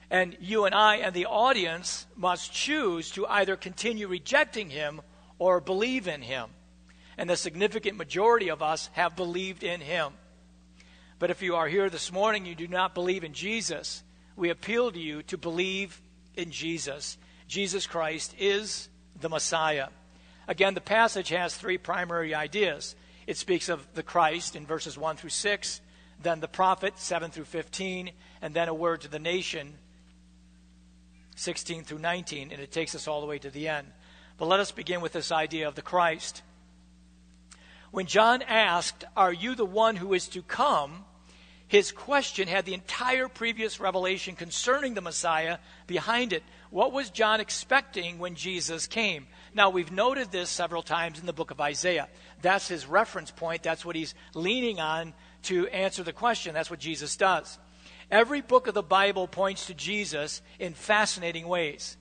And 0.09 0.35
you 0.39 0.65
and 0.65 0.75
I 0.75 0.97
and 0.97 1.13
the 1.13 1.27
audience 1.27 2.05
must 2.15 2.51
choose 2.51 3.11
to 3.11 3.27
either 3.27 3.55
continue 3.55 4.07
rejecting 4.07 4.69
him 4.69 5.01
or 5.39 5.61
believe 5.61 6.07
in 6.07 6.21
him 6.21 6.49
and 7.17 7.29
the 7.29 7.35
significant 7.35 7.97
majority 7.97 8.49
of 8.49 8.61
us 8.61 8.89
have 8.93 9.15
believed 9.15 9.63
in 9.63 9.81
him. 9.81 10.13
But 11.19 11.29
if 11.29 11.41
you 11.41 11.55
are 11.55 11.67
here 11.67 11.89
this 11.89 12.11
morning, 12.11 12.45
you 12.45 12.55
do 12.55 12.67
not 12.67 12.95
believe 12.95 13.23
in 13.23 13.33
Jesus, 13.33 14.03
we 14.35 14.49
appeal 14.49 14.91
to 14.91 14.99
you 14.99 15.21
to 15.23 15.37
believe 15.37 16.01
in 16.35 16.51
Jesus. 16.51 17.17
Jesus 17.47 17.85
Christ 17.85 18.33
is 18.39 18.89
the 19.19 19.29
Messiah. 19.29 19.89
Again, 20.47 20.73
the 20.73 20.81
passage 20.81 21.29
has 21.29 21.55
three 21.55 21.77
primary 21.77 22.33
ideas. 22.33 22.95
It 23.27 23.37
speaks 23.37 23.69
of 23.69 23.87
the 23.93 24.03
Christ 24.03 24.55
in 24.55 24.65
verses 24.65 24.97
1 24.97 25.17
through 25.17 25.29
6, 25.29 25.81
then 26.21 26.39
the 26.39 26.47
prophet 26.47 26.97
7 26.97 27.31
through 27.31 27.45
15, 27.45 28.11
and 28.41 28.53
then 28.53 28.67
a 28.67 28.73
word 28.73 29.01
to 29.01 29.07
the 29.07 29.19
nation 29.19 29.75
16 31.35 31.83
through 31.83 31.99
19, 31.99 32.51
and 32.51 32.61
it 32.61 32.71
takes 32.71 32.95
us 32.95 33.07
all 33.07 33.21
the 33.21 33.27
way 33.27 33.39
to 33.39 33.49
the 33.49 33.67
end. 33.67 33.87
But 34.37 34.47
let 34.47 34.59
us 34.59 34.71
begin 34.71 35.01
with 35.01 35.13
this 35.13 35.31
idea 35.31 35.67
of 35.67 35.75
the 35.75 35.81
Christ. 35.81 36.41
When 37.91 38.05
John 38.05 38.41
asked, 38.41 39.03
Are 39.15 39.33
you 39.33 39.55
the 39.55 39.65
one 39.65 39.97
who 39.97 40.13
is 40.13 40.27
to 40.29 40.41
come? 40.41 41.05
His 41.67 41.91
question 41.93 42.49
had 42.49 42.65
the 42.65 42.73
entire 42.73 43.29
previous 43.29 43.79
revelation 43.79 44.35
concerning 44.35 44.93
the 44.93 45.01
Messiah 45.01 45.57
behind 45.87 46.33
it. 46.33 46.43
What 46.69 46.91
was 46.91 47.09
John 47.09 47.39
expecting 47.39 48.19
when 48.19 48.35
Jesus 48.35 48.87
came? 48.87 49.27
Now, 49.53 49.69
we've 49.69 49.91
noted 49.91 50.31
this 50.31 50.49
several 50.49 50.83
times 50.83 51.19
in 51.19 51.25
the 51.25 51.33
book 51.33 51.51
of 51.51 51.61
Isaiah. 51.61 52.09
That's 52.41 52.67
his 52.67 52.85
reference 52.85 53.31
point. 53.31 53.63
That's 53.63 53.85
what 53.85 53.95
he's 53.95 54.15
leaning 54.33 54.81
on 54.81 55.13
to 55.43 55.67
answer 55.67 56.03
the 56.03 56.11
question. 56.11 56.53
That's 56.53 56.69
what 56.69 56.79
Jesus 56.79 57.15
does. 57.15 57.57
Every 58.09 58.41
book 58.41 58.67
of 58.67 58.73
the 58.73 58.83
Bible 58.83 59.27
points 59.27 59.67
to 59.67 59.73
Jesus 59.73 60.41
in 60.59 60.73
fascinating 60.73 61.47
ways. 61.47 61.95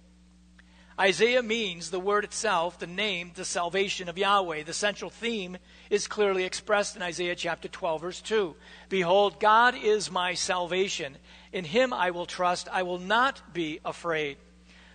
Isaiah 1.00 1.42
means 1.42 1.90
the 1.90 1.98
word 1.98 2.24
itself, 2.24 2.78
the 2.78 2.86
name, 2.86 3.32
the 3.34 3.46
salvation 3.46 4.10
of 4.10 4.18
Yahweh. 4.18 4.64
The 4.64 4.74
central 4.74 5.10
theme 5.10 5.56
is 5.88 6.06
clearly 6.06 6.44
expressed 6.44 6.94
in 6.94 7.00
Isaiah 7.00 7.34
chapter 7.34 7.68
12, 7.68 8.00
verse 8.02 8.20
2. 8.20 8.54
Behold, 8.90 9.40
God 9.40 9.74
is 9.74 10.10
my 10.10 10.34
salvation. 10.34 11.16
In 11.54 11.64
him 11.64 11.94
I 11.94 12.10
will 12.10 12.26
trust. 12.26 12.68
I 12.70 12.82
will 12.82 12.98
not 12.98 13.54
be 13.54 13.80
afraid. 13.82 14.36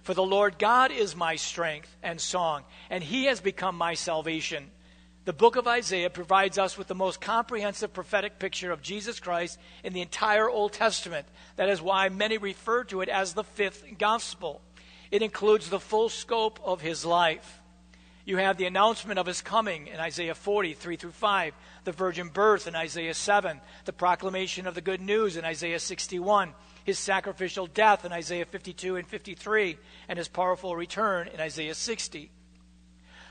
For 0.03 0.13
the 0.13 0.21
Lord 0.21 0.59
God 0.59 0.91
is 0.91 1.15
my 1.15 1.37
strength 1.37 1.97
and 2.03 2.21
song, 2.21 2.65
and 2.91 3.03
he 3.03 3.25
has 3.25 3.41
become 3.41 3.75
my 3.75 3.95
salvation. 3.95 4.69
The 5.25 5.33
book 5.33 5.55
of 5.55 5.67
Isaiah 5.67 6.11
provides 6.11 6.59
us 6.59 6.77
with 6.77 6.85
the 6.85 6.93
most 6.93 7.19
comprehensive 7.19 7.93
prophetic 7.93 8.37
picture 8.37 8.71
of 8.71 8.83
Jesus 8.83 9.19
Christ 9.19 9.57
in 9.83 9.93
the 9.93 10.01
entire 10.01 10.47
Old 10.47 10.73
Testament. 10.73 11.25
That 11.55 11.69
is 11.69 11.81
why 11.81 12.09
many 12.09 12.37
refer 12.37 12.83
to 12.83 13.01
it 13.01 13.09
as 13.09 13.33
the 13.33 13.43
fifth 13.43 13.83
gospel. 13.97 14.61
It 15.11 15.21
includes 15.21 15.69
the 15.69 15.79
full 15.79 16.09
scope 16.09 16.59
of 16.63 16.81
his 16.81 17.05
life. 17.05 17.61
You 18.25 18.37
have 18.37 18.57
the 18.57 18.65
announcement 18.65 19.19
of 19.19 19.27
his 19.27 19.41
coming 19.41 19.85
in 19.87 19.99
Isaiah 19.99 20.33
40, 20.33 20.73
3 20.73 20.95
through 20.95 21.11
5, 21.11 21.53
the 21.83 21.91
virgin 21.91 22.29
birth 22.29 22.67
in 22.67 22.75
Isaiah 22.75 23.13
7, 23.13 23.61
the 23.85 23.93
proclamation 23.93 24.65
of 24.65 24.73
the 24.73 24.81
good 24.81 25.01
news 25.01 25.37
in 25.37 25.45
Isaiah 25.45 25.79
61, 25.79 26.53
his 26.83 26.97
sacrificial 26.97 27.67
death 27.67 28.03
in 28.03 28.11
Isaiah 28.11 28.45
52 28.45 28.95
and 28.95 29.07
53, 29.07 29.77
and 30.07 30.17
his 30.17 30.27
powerful 30.27 30.75
return 30.75 31.27
in 31.27 31.39
Isaiah 31.39 31.75
60. 31.75 32.31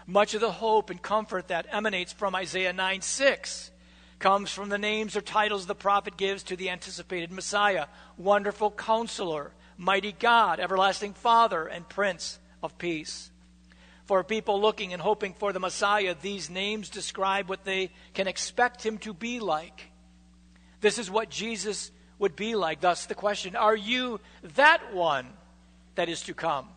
Much 0.07 0.35
of 0.35 0.41
the 0.41 0.53
hope 0.53 0.91
and 0.91 1.03
comfort 1.03 1.49
that 1.49 1.67
emanates 1.73 2.13
from 2.13 2.37
Isaiah 2.37 2.73
9 2.73 3.01
6 3.01 3.71
comes 4.21 4.53
from 4.53 4.69
the 4.69 4.79
names 4.79 5.17
or 5.17 5.21
titles 5.21 5.67
the 5.67 5.75
prophet 5.75 6.17
gives 6.17 6.45
to 6.45 6.57
the 6.57 6.71
anticipated 6.71 7.33
Messiah 7.33 7.87
Wonderful 8.17 8.71
Counselor, 8.71 9.53
mighty 9.77 10.13
God, 10.13 10.61
everlasting 10.61 11.15
Father, 11.15 11.67
and 11.67 11.89
Prince 11.89 12.39
of 12.63 12.77
Peace. 12.79 13.31
For 14.07 14.23
people 14.23 14.61
looking 14.61 14.93
and 14.93 15.01
hoping 15.01 15.33
for 15.33 15.53
the 15.53 15.61
Messiah, 15.61 16.15
these 16.21 16.51
names 16.51 16.91
describe 16.91 17.49
what 17.49 17.65
they 17.65 17.91
can 18.13 18.27
expect 18.27 18.85
him 18.85 18.99
to 18.99 19.15
be 19.15 19.41
like. 19.41 19.91
This 20.81 20.99
is 20.99 21.11
what 21.11 21.31
Jesus 21.31 21.91
would 22.19 22.37
be 22.37 22.55
like. 22.55 22.81
Thus, 22.81 23.07
the 23.07 23.15
question 23.15 23.57
are 23.57 23.77
you 23.77 24.21
that 24.57 24.93
one 24.95 25.27
that 25.95 26.09
is 26.09 26.23
to 26.25 26.35
come? 26.35 26.69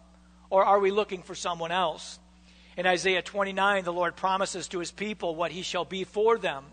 Or 0.49 0.63
are 0.63 0.79
we 0.79 0.91
looking 0.91 1.23
for 1.23 1.35
someone 1.35 1.71
else? 1.71 2.19
In 2.77 2.85
Isaiah 2.85 3.21
29, 3.21 3.83
the 3.83 3.91
Lord 3.91 4.15
promises 4.15 4.67
to 4.69 4.79
his 4.79 4.91
people 4.91 5.35
what 5.35 5.51
he 5.51 5.63
shall 5.63 5.83
be 5.83 6.03
for 6.03 6.37
them. 6.37 6.63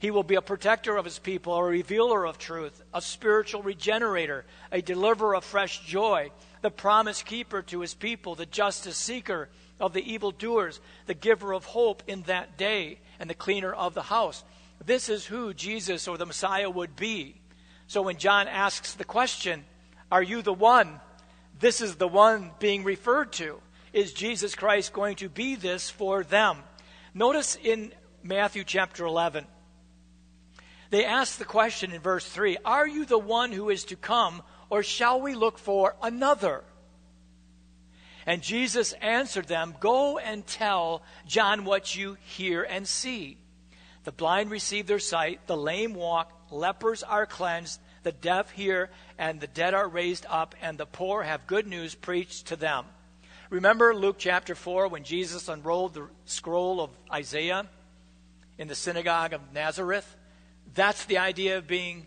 He 0.00 0.10
will 0.10 0.22
be 0.22 0.36
a 0.36 0.42
protector 0.42 0.96
of 0.96 1.04
his 1.04 1.18
people, 1.18 1.54
a 1.54 1.62
revealer 1.62 2.26
of 2.26 2.38
truth, 2.38 2.82
a 2.94 3.02
spiritual 3.02 3.62
regenerator, 3.62 4.46
a 4.72 4.80
deliverer 4.80 5.36
of 5.36 5.44
fresh 5.44 5.84
joy, 5.84 6.32
the 6.62 6.70
promise 6.70 7.22
keeper 7.22 7.60
to 7.64 7.80
his 7.80 7.92
people, 7.92 8.34
the 8.34 8.46
justice 8.46 8.96
seeker 8.96 9.50
of 9.78 9.92
the 9.92 10.10
evildoers, 10.10 10.80
the 11.04 11.12
giver 11.12 11.52
of 11.52 11.66
hope 11.66 12.02
in 12.06 12.22
that 12.22 12.56
day, 12.56 12.98
and 13.18 13.28
the 13.28 13.34
cleaner 13.34 13.74
of 13.74 13.92
the 13.92 14.00
house. 14.00 14.42
This 14.82 15.10
is 15.10 15.26
who 15.26 15.52
Jesus 15.52 16.08
or 16.08 16.16
the 16.16 16.24
Messiah 16.24 16.70
would 16.70 16.96
be. 16.96 17.34
So 17.86 18.00
when 18.00 18.16
John 18.16 18.48
asks 18.48 18.94
the 18.94 19.04
question, 19.04 19.66
Are 20.10 20.22
you 20.22 20.40
the 20.40 20.54
one? 20.54 21.00
This 21.58 21.82
is 21.82 21.96
the 21.96 22.08
one 22.08 22.52
being 22.58 22.84
referred 22.84 23.32
to. 23.32 23.60
Is 23.92 24.14
Jesus 24.14 24.54
Christ 24.54 24.94
going 24.94 25.16
to 25.16 25.28
be 25.28 25.56
this 25.56 25.90
for 25.90 26.24
them? 26.24 26.56
Notice 27.12 27.58
in 27.62 27.92
Matthew 28.22 28.64
chapter 28.64 29.04
11 29.04 29.44
They 30.90 31.04
ask 31.04 31.38
the 31.38 31.44
question 31.44 31.92
in 31.92 32.00
verse 32.00 32.26
3 32.26 32.58
Are 32.64 32.86
you 32.86 33.04
the 33.04 33.18
one 33.18 33.52
who 33.52 33.70
is 33.70 33.84
to 33.84 33.96
come, 33.96 34.42
or 34.68 34.82
shall 34.82 35.20
we 35.20 35.34
look 35.34 35.58
for 35.58 35.96
another? 36.02 36.64
And 38.26 38.42
Jesus 38.42 38.92
answered 38.94 39.46
them, 39.46 39.74
Go 39.80 40.18
and 40.18 40.46
tell 40.46 41.02
John 41.26 41.64
what 41.64 41.96
you 41.96 42.18
hear 42.20 42.62
and 42.62 42.86
see. 42.86 43.38
The 44.04 44.12
blind 44.12 44.50
receive 44.50 44.86
their 44.86 44.98
sight, 44.98 45.46
the 45.46 45.56
lame 45.56 45.94
walk, 45.94 46.32
lepers 46.50 47.02
are 47.02 47.26
cleansed, 47.26 47.80
the 48.02 48.12
deaf 48.12 48.50
hear, 48.50 48.90
and 49.18 49.40
the 49.40 49.46
dead 49.46 49.74
are 49.74 49.88
raised 49.88 50.26
up, 50.28 50.54
and 50.60 50.76
the 50.76 50.86
poor 50.86 51.22
have 51.22 51.46
good 51.46 51.66
news 51.66 51.94
preached 51.94 52.46
to 52.46 52.56
them. 52.56 52.86
Remember 53.50 53.94
Luke 53.94 54.16
chapter 54.18 54.54
4 54.54 54.88
when 54.88 55.04
Jesus 55.04 55.48
unrolled 55.48 55.94
the 55.94 56.08
scroll 56.24 56.80
of 56.80 56.90
Isaiah 57.12 57.66
in 58.58 58.68
the 58.68 58.74
synagogue 58.74 59.32
of 59.32 59.52
Nazareth? 59.52 60.16
That's 60.74 61.04
the 61.04 61.18
idea 61.18 61.58
of 61.58 61.66
being 61.66 62.06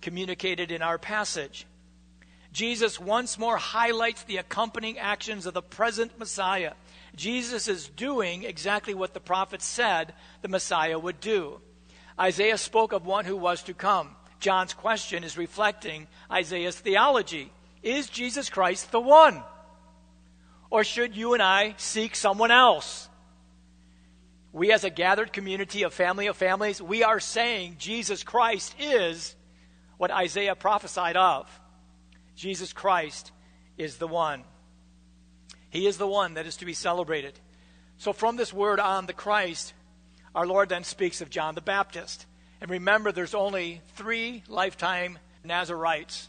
communicated 0.00 0.70
in 0.70 0.82
our 0.82 0.98
passage. 0.98 1.66
Jesus 2.52 2.98
once 2.98 3.38
more 3.38 3.56
highlights 3.56 4.24
the 4.24 4.38
accompanying 4.38 4.98
actions 4.98 5.46
of 5.46 5.54
the 5.54 5.62
present 5.62 6.18
Messiah. 6.18 6.72
Jesus 7.14 7.68
is 7.68 7.88
doing 7.88 8.44
exactly 8.44 8.94
what 8.94 9.14
the 9.14 9.20
prophet 9.20 9.62
said 9.62 10.14
the 10.42 10.48
Messiah 10.48 10.98
would 10.98 11.20
do. 11.20 11.60
Isaiah 12.18 12.58
spoke 12.58 12.92
of 12.92 13.06
one 13.06 13.24
who 13.24 13.36
was 13.36 13.62
to 13.64 13.74
come. 13.74 14.16
John's 14.40 14.74
question 14.74 15.22
is 15.22 15.36
reflecting 15.36 16.06
Isaiah's 16.30 16.78
theology. 16.78 17.52
Is 17.82 18.08
Jesus 18.08 18.50
Christ 18.50 18.90
the 18.90 19.00
one? 19.00 19.42
Or 20.70 20.82
should 20.84 21.16
you 21.16 21.34
and 21.34 21.42
I 21.42 21.74
seek 21.76 22.16
someone 22.16 22.50
else? 22.50 23.08
We, 24.52 24.72
as 24.72 24.84
a 24.84 24.90
gathered 24.90 25.32
community 25.32 25.84
of 25.84 25.94
family 25.94 26.26
of 26.26 26.36
families, 26.36 26.82
we 26.82 27.04
are 27.04 27.20
saying 27.20 27.76
Jesus 27.78 28.24
Christ 28.24 28.74
is 28.78 29.36
what 29.96 30.10
Isaiah 30.10 30.56
prophesied 30.56 31.16
of. 31.16 31.48
Jesus 32.34 32.72
Christ 32.72 33.30
is 33.78 33.96
the 33.96 34.08
one. 34.08 34.44
He 35.68 35.86
is 35.86 35.98
the 35.98 36.06
one 36.06 36.34
that 36.34 36.46
is 36.46 36.56
to 36.56 36.64
be 36.64 36.74
celebrated. 36.74 37.38
So, 37.98 38.12
from 38.12 38.36
this 38.36 38.52
word 38.52 38.80
on 38.80 39.06
the 39.06 39.12
Christ, 39.12 39.72
our 40.34 40.46
Lord 40.46 40.68
then 40.68 40.84
speaks 40.84 41.20
of 41.20 41.30
John 41.30 41.54
the 41.54 41.60
Baptist. 41.60 42.26
And 42.60 42.70
remember, 42.70 43.12
there's 43.12 43.34
only 43.34 43.80
three 43.94 44.42
lifetime 44.48 45.18
Nazarites. 45.44 46.28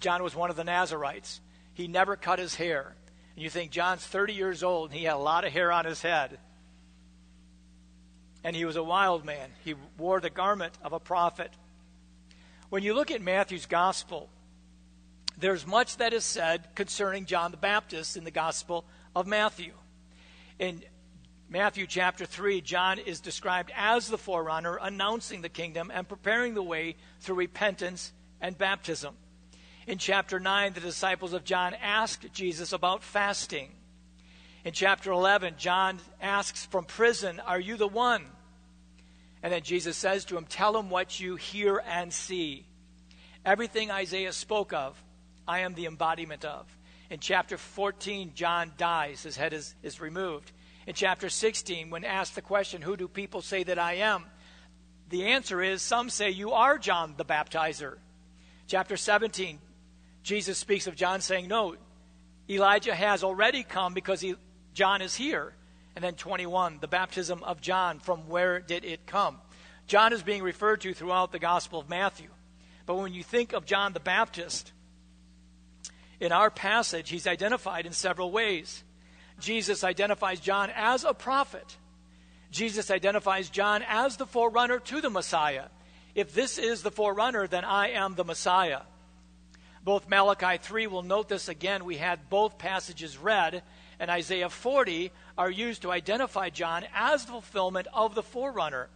John 0.00 0.22
was 0.22 0.34
one 0.34 0.50
of 0.50 0.56
the 0.56 0.64
Nazarites. 0.64 1.40
He 1.74 1.86
never 1.86 2.16
cut 2.16 2.38
his 2.38 2.54
hair. 2.54 2.94
And 3.34 3.42
you 3.42 3.50
think 3.50 3.70
John's 3.70 4.04
30 4.04 4.32
years 4.32 4.62
old 4.62 4.90
and 4.90 4.98
he 4.98 5.04
had 5.04 5.14
a 5.14 5.18
lot 5.18 5.44
of 5.44 5.52
hair 5.52 5.70
on 5.70 5.84
his 5.84 6.02
head. 6.02 6.38
And 8.44 8.54
he 8.54 8.64
was 8.64 8.76
a 8.76 8.82
wild 8.82 9.24
man. 9.24 9.50
He 9.64 9.74
wore 9.96 10.20
the 10.20 10.30
garment 10.30 10.74
of 10.82 10.92
a 10.92 11.00
prophet. 11.00 11.50
When 12.70 12.82
you 12.82 12.94
look 12.94 13.10
at 13.10 13.22
Matthew's 13.22 13.66
gospel, 13.66 14.28
there's 15.38 15.66
much 15.66 15.96
that 15.98 16.12
is 16.12 16.24
said 16.24 16.74
concerning 16.74 17.24
John 17.24 17.50
the 17.50 17.56
Baptist 17.56 18.16
in 18.16 18.24
the 18.24 18.30
Gospel 18.30 18.84
of 19.14 19.26
Matthew. 19.26 19.72
In 20.58 20.82
Matthew 21.48 21.86
chapter 21.86 22.26
3, 22.26 22.60
John 22.60 22.98
is 22.98 23.20
described 23.20 23.70
as 23.74 24.08
the 24.08 24.18
forerunner, 24.18 24.78
announcing 24.82 25.40
the 25.40 25.48
kingdom 25.48 25.90
and 25.94 26.08
preparing 26.08 26.54
the 26.54 26.62
way 26.62 26.96
through 27.20 27.36
repentance 27.36 28.12
and 28.40 28.58
baptism. 28.58 29.14
In 29.86 29.96
chapter 29.96 30.38
9, 30.38 30.74
the 30.74 30.80
disciples 30.80 31.32
of 31.32 31.44
John 31.44 31.72
asked 31.74 32.32
Jesus 32.34 32.72
about 32.72 33.02
fasting. 33.02 33.70
In 34.68 34.74
chapter 34.74 35.12
11, 35.12 35.54
John 35.56 35.98
asks 36.20 36.66
from 36.66 36.84
prison, 36.84 37.40
Are 37.40 37.58
you 37.58 37.78
the 37.78 37.88
one? 37.88 38.26
And 39.42 39.50
then 39.50 39.62
Jesus 39.62 39.96
says 39.96 40.26
to 40.26 40.36
him, 40.36 40.44
Tell 40.44 40.76
him 40.76 40.90
what 40.90 41.18
you 41.18 41.36
hear 41.36 41.82
and 41.88 42.12
see. 42.12 42.66
Everything 43.46 43.90
Isaiah 43.90 44.34
spoke 44.34 44.74
of 44.74 45.02
I 45.48 45.60
am 45.60 45.72
the 45.72 45.86
embodiment 45.86 46.44
of. 46.44 46.66
In 47.08 47.18
chapter 47.18 47.56
14, 47.56 48.32
John 48.34 48.72
dies, 48.76 49.22
his 49.22 49.38
head 49.38 49.54
is, 49.54 49.74
is 49.82 50.02
removed. 50.02 50.52
In 50.86 50.92
chapter 50.92 51.30
16, 51.30 51.88
when 51.88 52.04
asked 52.04 52.34
the 52.34 52.42
question, 52.42 52.82
Who 52.82 52.94
do 52.94 53.08
people 53.08 53.40
say 53.40 53.62
that 53.62 53.78
I 53.78 53.94
am? 53.94 54.26
The 55.08 55.28
answer 55.28 55.62
is, 55.62 55.80
Some 55.80 56.10
say 56.10 56.28
you 56.28 56.52
are 56.52 56.76
John 56.76 57.14
the 57.16 57.24
baptizer. 57.24 57.96
Chapter 58.66 58.98
17, 58.98 59.60
Jesus 60.22 60.58
speaks 60.58 60.86
of 60.86 60.94
John 60.94 61.22
saying, 61.22 61.48
No, 61.48 61.74
Elijah 62.50 62.94
has 62.94 63.24
already 63.24 63.62
come 63.62 63.94
because 63.94 64.20
he, 64.20 64.34
John 64.78 65.02
is 65.02 65.16
here. 65.16 65.52
And 65.96 66.04
then 66.04 66.14
21, 66.14 66.78
the 66.80 66.86
baptism 66.86 67.42
of 67.42 67.60
John, 67.60 67.98
from 67.98 68.28
where 68.28 68.60
did 68.60 68.84
it 68.84 69.06
come? 69.06 69.38
John 69.88 70.12
is 70.12 70.22
being 70.22 70.44
referred 70.44 70.82
to 70.82 70.94
throughout 70.94 71.32
the 71.32 71.40
Gospel 71.40 71.80
of 71.80 71.88
Matthew. 71.88 72.28
But 72.86 72.94
when 72.94 73.12
you 73.12 73.24
think 73.24 73.52
of 73.52 73.66
John 73.66 73.92
the 73.92 73.98
Baptist, 73.98 74.70
in 76.20 76.30
our 76.30 76.48
passage, 76.48 77.10
he's 77.10 77.26
identified 77.26 77.86
in 77.86 77.92
several 77.92 78.30
ways. 78.30 78.84
Jesus 79.40 79.82
identifies 79.82 80.38
John 80.38 80.70
as 80.72 81.02
a 81.02 81.12
prophet. 81.12 81.76
Jesus 82.52 82.88
identifies 82.88 83.50
John 83.50 83.82
as 83.88 84.16
the 84.16 84.26
forerunner 84.26 84.78
to 84.78 85.00
the 85.00 85.10
Messiah. 85.10 85.64
If 86.14 86.34
this 86.34 86.56
is 86.56 86.84
the 86.84 86.92
forerunner, 86.92 87.48
then 87.48 87.64
I 87.64 87.88
am 87.90 88.14
the 88.14 88.24
Messiah. 88.24 88.82
Both 89.82 90.08
Malachi 90.08 90.58
3 90.62 90.86
will 90.86 91.02
note 91.02 91.28
this 91.28 91.48
again. 91.48 91.84
We 91.84 91.96
had 91.96 92.30
both 92.30 92.58
passages 92.58 93.18
read, 93.18 93.64
and 94.00 94.10
Isaiah 94.10 94.48
40 94.48 95.10
are 95.36 95.50
used 95.50 95.82
to 95.82 95.92
identify 95.92 96.50
John 96.50 96.84
as 96.94 97.24
the 97.24 97.32
fulfillment 97.32 97.88
of 97.92 98.14
the 98.14 98.22
forerunner. 98.22 98.88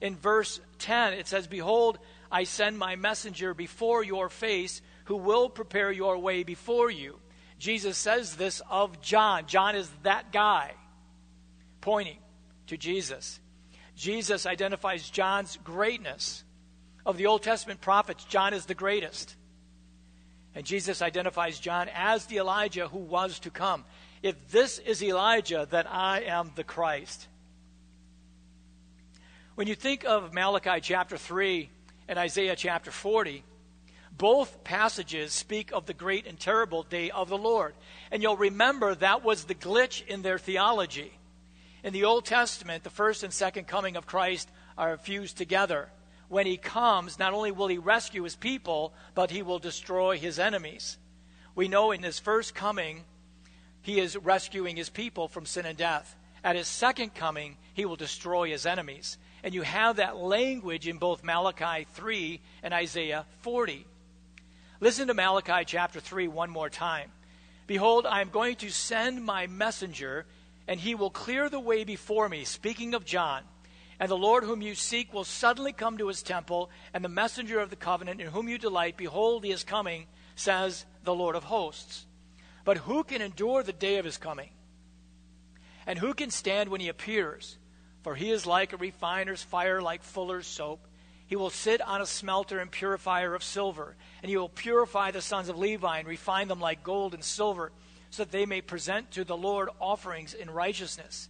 In 0.00 0.16
verse 0.16 0.60
10, 0.78 1.14
it 1.14 1.26
says, 1.26 1.46
Behold, 1.46 1.98
I 2.30 2.44
send 2.44 2.78
my 2.78 2.96
messenger 2.96 3.54
before 3.54 4.02
your 4.02 4.28
face 4.28 4.82
who 5.04 5.16
will 5.16 5.48
prepare 5.48 5.90
your 5.90 6.18
way 6.18 6.42
before 6.42 6.90
you. 6.90 7.18
Jesus 7.58 7.98
says 7.98 8.36
this 8.36 8.62
of 8.70 9.02
John. 9.02 9.46
John 9.46 9.76
is 9.76 9.90
that 10.02 10.32
guy, 10.32 10.72
pointing 11.80 12.18
to 12.68 12.76
Jesus. 12.76 13.40
Jesus 13.96 14.46
identifies 14.46 15.10
John's 15.10 15.58
greatness. 15.62 16.44
Of 17.04 17.16
the 17.16 17.26
Old 17.26 17.42
Testament 17.42 17.80
prophets, 17.80 18.24
John 18.24 18.52
is 18.54 18.66
the 18.66 18.74
greatest. 18.74 19.34
And 20.54 20.66
Jesus 20.66 21.02
identifies 21.02 21.58
John 21.58 21.88
as 21.94 22.26
the 22.26 22.38
Elijah 22.38 22.88
who 22.88 22.98
was 22.98 23.38
to 23.40 23.50
come. 23.50 23.84
If 24.22 24.50
this 24.50 24.78
is 24.78 25.02
Elijah, 25.02 25.66
then 25.70 25.86
I 25.86 26.22
am 26.24 26.52
the 26.54 26.64
Christ. 26.64 27.26
When 29.54 29.66
you 29.66 29.74
think 29.74 30.04
of 30.04 30.34
Malachi 30.34 30.80
chapter 30.82 31.16
3 31.16 31.70
and 32.06 32.18
Isaiah 32.18 32.56
chapter 32.56 32.90
40, 32.90 33.44
both 34.16 34.62
passages 34.62 35.32
speak 35.32 35.72
of 35.72 35.86
the 35.86 35.94
great 35.94 36.26
and 36.26 36.38
terrible 36.38 36.82
day 36.82 37.10
of 37.10 37.30
the 37.30 37.38
Lord. 37.38 37.74
And 38.10 38.22
you'll 38.22 38.36
remember 38.36 38.94
that 38.94 39.24
was 39.24 39.44
the 39.44 39.54
glitch 39.54 40.06
in 40.06 40.20
their 40.20 40.38
theology. 40.38 41.18
In 41.82 41.94
the 41.94 42.04
Old 42.04 42.26
Testament, 42.26 42.84
the 42.84 42.90
first 42.90 43.22
and 43.22 43.32
second 43.32 43.68
coming 43.68 43.96
of 43.96 44.06
Christ 44.06 44.50
are 44.76 44.98
fused 44.98 45.38
together. 45.38 45.88
When 46.28 46.46
he 46.46 46.58
comes, 46.58 47.18
not 47.18 47.32
only 47.32 47.52
will 47.52 47.68
he 47.68 47.78
rescue 47.78 48.24
his 48.24 48.36
people, 48.36 48.92
but 49.14 49.30
he 49.30 49.40
will 49.40 49.58
destroy 49.58 50.18
his 50.18 50.38
enemies. 50.38 50.98
We 51.54 51.68
know 51.68 51.90
in 51.90 52.02
his 52.02 52.18
first 52.18 52.54
coming, 52.54 53.04
he 53.82 54.00
is 54.00 54.16
rescuing 54.16 54.76
his 54.76 54.90
people 54.90 55.28
from 55.28 55.46
sin 55.46 55.66
and 55.66 55.76
death. 55.76 56.16
At 56.42 56.56
his 56.56 56.68
second 56.68 57.14
coming, 57.14 57.56
he 57.74 57.84
will 57.84 57.96
destroy 57.96 58.50
his 58.50 58.66
enemies. 58.66 59.18
And 59.42 59.54
you 59.54 59.62
have 59.62 59.96
that 59.96 60.16
language 60.16 60.86
in 60.86 60.98
both 60.98 61.24
Malachi 61.24 61.86
3 61.92 62.40
and 62.62 62.74
Isaiah 62.74 63.26
40. 63.40 63.86
Listen 64.80 65.08
to 65.08 65.14
Malachi 65.14 65.64
chapter 65.66 66.00
3 66.00 66.28
one 66.28 66.50
more 66.50 66.70
time. 66.70 67.10
Behold, 67.66 68.06
I 68.06 68.20
am 68.20 68.30
going 68.30 68.56
to 68.56 68.70
send 68.70 69.24
my 69.24 69.46
messenger, 69.46 70.26
and 70.66 70.80
he 70.80 70.94
will 70.94 71.10
clear 71.10 71.48
the 71.48 71.60
way 71.60 71.84
before 71.84 72.28
me. 72.28 72.44
Speaking 72.44 72.94
of 72.94 73.04
John. 73.04 73.42
And 73.98 74.10
the 74.10 74.16
Lord 74.16 74.44
whom 74.44 74.62
you 74.62 74.74
seek 74.74 75.12
will 75.12 75.24
suddenly 75.24 75.74
come 75.74 75.98
to 75.98 76.08
his 76.08 76.22
temple, 76.22 76.70
and 76.94 77.04
the 77.04 77.10
messenger 77.10 77.60
of 77.60 77.68
the 77.68 77.76
covenant 77.76 78.20
in 78.20 78.28
whom 78.28 78.48
you 78.48 78.56
delight, 78.56 78.96
behold, 78.96 79.44
he 79.44 79.52
is 79.52 79.62
coming, 79.62 80.06
says 80.34 80.86
the 81.04 81.14
Lord 81.14 81.36
of 81.36 81.44
hosts. 81.44 82.06
But 82.64 82.78
who 82.78 83.04
can 83.04 83.22
endure 83.22 83.62
the 83.62 83.72
day 83.72 83.98
of 83.98 84.04
his 84.04 84.18
coming? 84.18 84.50
And 85.86 85.98
who 85.98 86.14
can 86.14 86.30
stand 86.30 86.68
when 86.68 86.80
he 86.80 86.88
appears? 86.88 87.56
For 88.02 88.14
he 88.14 88.30
is 88.30 88.46
like 88.46 88.72
a 88.72 88.76
refiner's 88.76 89.42
fire, 89.42 89.80
like 89.80 90.02
fuller's 90.02 90.46
soap. 90.46 90.86
He 91.26 91.36
will 91.36 91.50
sit 91.50 91.80
on 91.80 92.00
a 92.00 92.06
smelter 92.06 92.58
and 92.58 92.70
purifier 92.70 93.34
of 93.34 93.44
silver, 93.44 93.96
and 94.22 94.28
he 94.28 94.36
will 94.36 94.48
purify 94.48 95.10
the 95.10 95.22
sons 95.22 95.48
of 95.48 95.58
Levi 95.58 95.98
and 95.98 96.08
refine 96.08 96.48
them 96.48 96.60
like 96.60 96.82
gold 96.82 97.14
and 97.14 97.22
silver, 97.22 97.72
so 98.10 98.24
that 98.24 98.32
they 98.32 98.46
may 98.46 98.60
present 98.60 99.12
to 99.12 99.24
the 99.24 99.36
Lord 99.36 99.68
offerings 99.78 100.34
in 100.34 100.50
righteousness. 100.50 101.28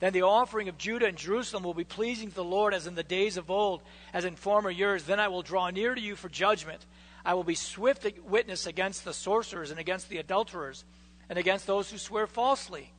Then 0.00 0.12
the 0.12 0.22
offering 0.22 0.68
of 0.68 0.78
Judah 0.78 1.06
and 1.06 1.16
Jerusalem 1.16 1.62
will 1.62 1.74
be 1.74 1.84
pleasing 1.84 2.28
to 2.28 2.34
the 2.34 2.44
Lord 2.44 2.72
as 2.72 2.86
in 2.86 2.94
the 2.94 3.02
days 3.02 3.36
of 3.36 3.50
old, 3.50 3.82
as 4.12 4.24
in 4.24 4.36
former 4.36 4.70
years. 4.70 5.04
Then 5.04 5.20
I 5.20 5.28
will 5.28 5.42
draw 5.42 5.70
near 5.70 5.94
to 5.94 6.00
you 6.00 6.14
for 6.14 6.28
judgment. 6.28 6.86
I 7.24 7.34
will 7.34 7.44
be 7.44 7.54
swift 7.54 8.06
witness 8.24 8.66
against 8.66 9.04
the 9.04 9.12
sorcerers 9.12 9.70
and 9.70 9.78
against 9.78 10.08
the 10.08 10.18
adulterers, 10.18 10.84
and 11.28 11.38
against 11.38 11.66
those 11.66 11.90
who 11.90 11.98
swear 11.98 12.26
falsely, 12.26 12.92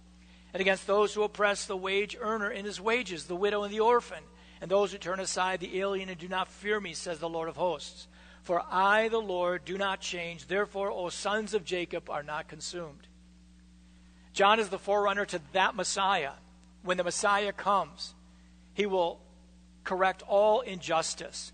and 0.54 0.62
against 0.62 0.88
those 0.88 1.14
who 1.14 1.24
oppress 1.24 1.66
the 1.66 1.78
wage 1.78 2.18
earner 2.20 2.52
in 2.52 2.66
his 2.66 2.80
wages, 2.80 3.26
the 3.26 3.36
widow 3.36 3.64
and 3.64 3.74
the 3.74 3.80
orphan 3.80 4.24
and 4.62 4.70
those 4.70 4.92
who 4.92 4.98
turn 4.98 5.20
aside 5.20 5.60
the 5.60 5.80
alien 5.80 6.10
and 6.10 6.18
do 6.18 6.28
not 6.28 6.48
fear 6.48 6.80
me, 6.80 6.94
says 6.94 7.20
the 7.20 7.30
Lord 7.30 7.50
of 7.50 7.56
hosts. 7.56 8.08
For 8.44 8.64
I, 8.70 9.10
the 9.10 9.20
Lord, 9.20 9.66
do 9.66 9.78
not 9.78 10.02
change. 10.02 10.48
Therefore, 10.48 10.92
O 10.92 11.10
sons 11.10 11.54
of 11.54 11.66
Jacob, 11.66 12.10
are 12.10 12.24
not 12.24 12.48
consumed. 12.48 13.08
John 14.34 14.60
is 14.60 14.70
the 14.70 14.80
forerunner 14.80 15.26
to 15.26 15.42
that 15.54 15.76
Messiah. 15.76 16.32
When 16.84 16.98
the 16.98 17.04
Messiah 17.04 17.52
comes, 17.52 18.14
he 18.74 18.86
will 18.86 19.20
correct 19.84 20.24
all 20.28 20.62
injustice. 20.62 21.52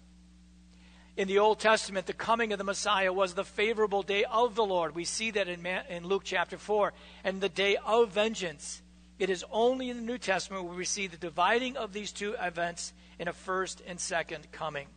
In 1.18 1.30
the 1.30 1.40
Old 1.40 1.60
Testament, 1.60 2.08
the 2.08 2.14
coming 2.14 2.52
of 2.52 2.58
the 2.58 2.66
Messiah 2.66 3.14
was 3.14 3.34
the 3.34 3.46
favorable 3.46 4.04
day 4.04 4.26
of 4.26 4.56
the 4.56 4.66
Lord. 4.66 4.96
We 4.96 5.06
see 5.06 5.32
that 5.32 5.48
in, 5.48 5.66
in 5.66 6.06
Luke 6.06 6.24
chapter 6.26 6.58
4. 6.58 6.92
And 7.24 7.40
the 7.40 7.48
day 7.50 7.78
of 7.78 8.12
vengeance. 8.12 8.82
It 9.18 9.30
is 9.30 9.46
only 9.50 9.90
in 9.90 9.96
the 9.96 10.04
New 10.04 10.18
Testament 10.18 10.66
where 10.66 10.74
we 10.74 10.84
see 10.84 11.08
the 11.08 11.16
dividing 11.16 11.78
of 11.78 11.94
these 11.94 12.12
two 12.12 12.36
events 12.40 12.92
in 13.18 13.30
a 13.30 13.34
first 13.34 13.82
and 13.88 13.98
second 13.98 14.52
coming. 14.52 14.88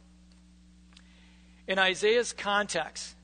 In 1.68 1.78
Isaiah's 1.78 2.33
context, 2.33 3.14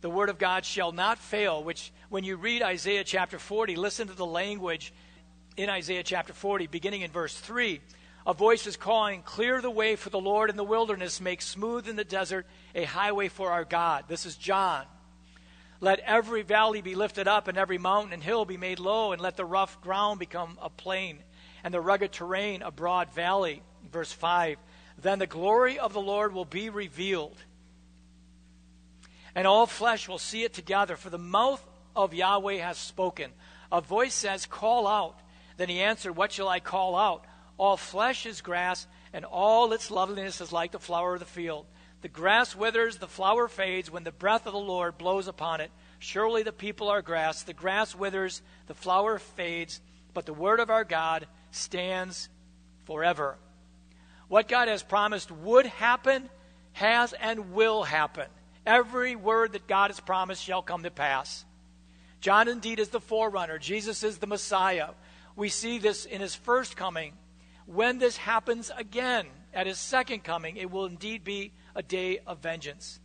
the 0.00 0.10
word 0.10 0.28
of 0.28 0.38
God 0.38 0.64
shall 0.64 0.92
not 0.92 1.18
fail, 1.18 1.64
which 1.64 1.92
when 2.08 2.22
you 2.22 2.36
read 2.36 2.62
Isaiah 2.62 3.02
chapter 3.02 3.40
40, 3.40 3.74
listen 3.74 4.06
to 4.06 4.14
the 4.14 4.26
language 4.26 4.92
in 5.56 5.68
Isaiah 5.68 6.04
chapter 6.04 6.32
40, 6.32 6.68
beginning 6.68 7.00
in 7.00 7.10
verse 7.10 7.36
3. 7.36 7.80
A 8.26 8.32
voice 8.32 8.66
is 8.66 8.76
calling, 8.76 9.22
Clear 9.22 9.60
the 9.60 9.70
way 9.70 9.96
for 9.96 10.08
the 10.08 10.20
Lord 10.20 10.48
in 10.48 10.56
the 10.56 10.64
wilderness, 10.64 11.20
make 11.20 11.42
smooth 11.42 11.88
in 11.88 11.96
the 11.96 12.04
desert 12.04 12.46
a 12.74 12.84
highway 12.84 13.28
for 13.28 13.50
our 13.50 13.64
God. 13.64 14.04
This 14.08 14.24
is 14.24 14.36
John. 14.36 14.86
Let 15.80 16.00
every 16.00 16.42
valley 16.42 16.80
be 16.80 16.94
lifted 16.94 17.28
up, 17.28 17.48
and 17.48 17.58
every 17.58 17.76
mountain 17.76 18.14
and 18.14 18.22
hill 18.22 18.46
be 18.46 18.56
made 18.56 18.78
low, 18.78 19.12
and 19.12 19.20
let 19.20 19.36
the 19.36 19.44
rough 19.44 19.78
ground 19.82 20.18
become 20.18 20.58
a 20.62 20.70
plain, 20.70 21.18
and 21.62 21.74
the 21.74 21.80
rugged 21.80 22.12
terrain 22.12 22.62
a 22.62 22.70
broad 22.70 23.12
valley. 23.12 23.62
Verse 23.92 24.10
5 24.10 24.56
Then 24.96 25.18
the 25.18 25.26
glory 25.26 25.78
of 25.78 25.92
the 25.92 26.00
Lord 26.00 26.32
will 26.32 26.46
be 26.46 26.70
revealed, 26.70 27.36
and 29.34 29.46
all 29.46 29.66
flesh 29.66 30.08
will 30.08 30.18
see 30.18 30.44
it 30.44 30.54
together, 30.54 30.96
for 30.96 31.10
the 31.10 31.18
mouth 31.18 31.62
of 31.94 32.14
Yahweh 32.14 32.56
has 32.58 32.78
spoken. 32.78 33.32
A 33.70 33.82
voice 33.82 34.14
says, 34.14 34.46
Call 34.46 34.86
out. 34.86 35.20
Then 35.58 35.68
he 35.68 35.80
answered, 35.80 36.16
What 36.16 36.32
shall 36.32 36.48
I 36.48 36.60
call 36.60 36.96
out? 36.96 37.26
All 37.56 37.76
flesh 37.76 38.26
is 38.26 38.40
grass, 38.40 38.86
and 39.12 39.24
all 39.24 39.72
its 39.72 39.90
loveliness 39.90 40.40
is 40.40 40.52
like 40.52 40.72
the 40.72 40.78
flower 40.78 41.14
of 41.14 41.20
the 41.20 41.26
field. 41.26 41.66
The 42.02 42.08
grass 42.08 42.54
withers, 42.54 42.98
the 42.98 43.08
flower 43.08 43.48
fades 43.48 43.90
when 43.90 44.04
the 44.04 44.12
breath 44.12 44.46
of 44.46 44.52
the 44.52 44.58
Lord 44.58 44.98
blows 44.98 45.28
upon 45.28 45.60
it. 45.60 45.70
Surely 45.98 46.42
the 46.42 46.52
people 46.52 46.90
are 46.90 47.00
grass. 47.00 47.42
The 47.42 47.54
grass 47.54 47.94
withers, 47.94 48.42
the 48.66 48.74
flower 48.74 49.18
fades, 49.18 49.80
but 50.12 50.26
the 50.26 50.34
word 50.34 50.60
of 50.60 50.68
our 50.68 50.84
God 50.84 51.26
stands 51.50 52.28
forever. 52.84 53.36
What 54.28 54.48
God 54.48 54.68
has 54.68 54.82
promised 54.82 55.30
would 55.30 55.66
happen, 55.66 56.28
has, 56.72 57.14
and 57.14 57.52
will 57.54 57.84
happen. 57.84 58.26
Every 58.66 59.16
word 59.16 59.52
that 59.52 59.66
God 59.66 59.90
has 59.90 60.00
promised 60.00 60.42
shall 60.42 60.62
come 60.62 60.82
to 60.82 60.90
pass. 60.90 61.44
John 62.20 62.48
indeed 62.48 62.80
is 62.80 62.88
the 62.88 63.00
forerunner, 63.00 63.58
Jesus 63.58 64.02
is 64.02 64.18
the 64.18 64.26
Messiah. 64.26 64.88
We 65.36 65.48
see 65.48 65.78
this 65.78 66.04
in 66.04 66.20
his 66.20 66.34
first 66.34 66.76
coming 66.76 67.12
when 67.66 67.98
this 67.98 68.16
happens 68.16 68.70
again 68.76 69.26
at 69.52 69.66
his 69.66 69.78
second 69.78 70.24
coming, 70.24 70.56
it 70.56 70.70
will 70.70 70.86
indeed 70.86 71.24
be 71.24 71.52
a 71.74 71.82
day 71.82 72.18
of 72.26 72.38
vengeance. 72.40 73.00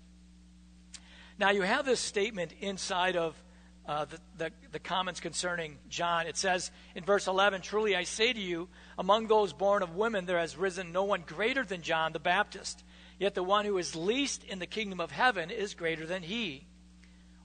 Now, 1.37 1.51
you 1.51 1.61
have 1.61 1.85
this 1.85 1.99
statement 1.99 2.53
inside 2.59 3.15
of 3.15 3.41
uh, 3.85 4.05
the, 4.05 4.19
the, 4.37 4.51
the, 4.73 4.79
comments 4.79 5.19
concerning 5.19 5.79
John. 5.89 6.27
It 6.27 6.37
says 6.37 6.69
in 6.93 7.03
verse 7.03 7.25
11 7.25 7.61
Truly 7.61 7.95
I 7.95 8.03
say 8.03 8.31
to 8.31 8.39
you, 8.39 8.67
among 8.99 9.25
those 9.27 9.51
born 9.51 9.81
of 9.81 9.95
women, 9.95 10.25
there 10.25 10.37
has 10.37 10.55
risen 10.55 10.91
no 10.91 11.05
one 11.05 11.23
greater 11.25 11.63
than 11.63 11.81
John 11.81 12.13
the 12.13 12.19
Baptist. 12.19 12.83
Yet 13.17 13.33
the 13.33 13.41
one 13.41 13.65
who 13.65 13.77
is 13.79 13.95
least 13.95 14.43
in 14.43 14.59
the 14.59 14.67
kingdom 14.67 14.99
of 14.99 15.09
heaven 15.09 15.49
is 15.49 15.73
greater 15.73 16.05
than 16.05 16.21
he. 16.21 16.67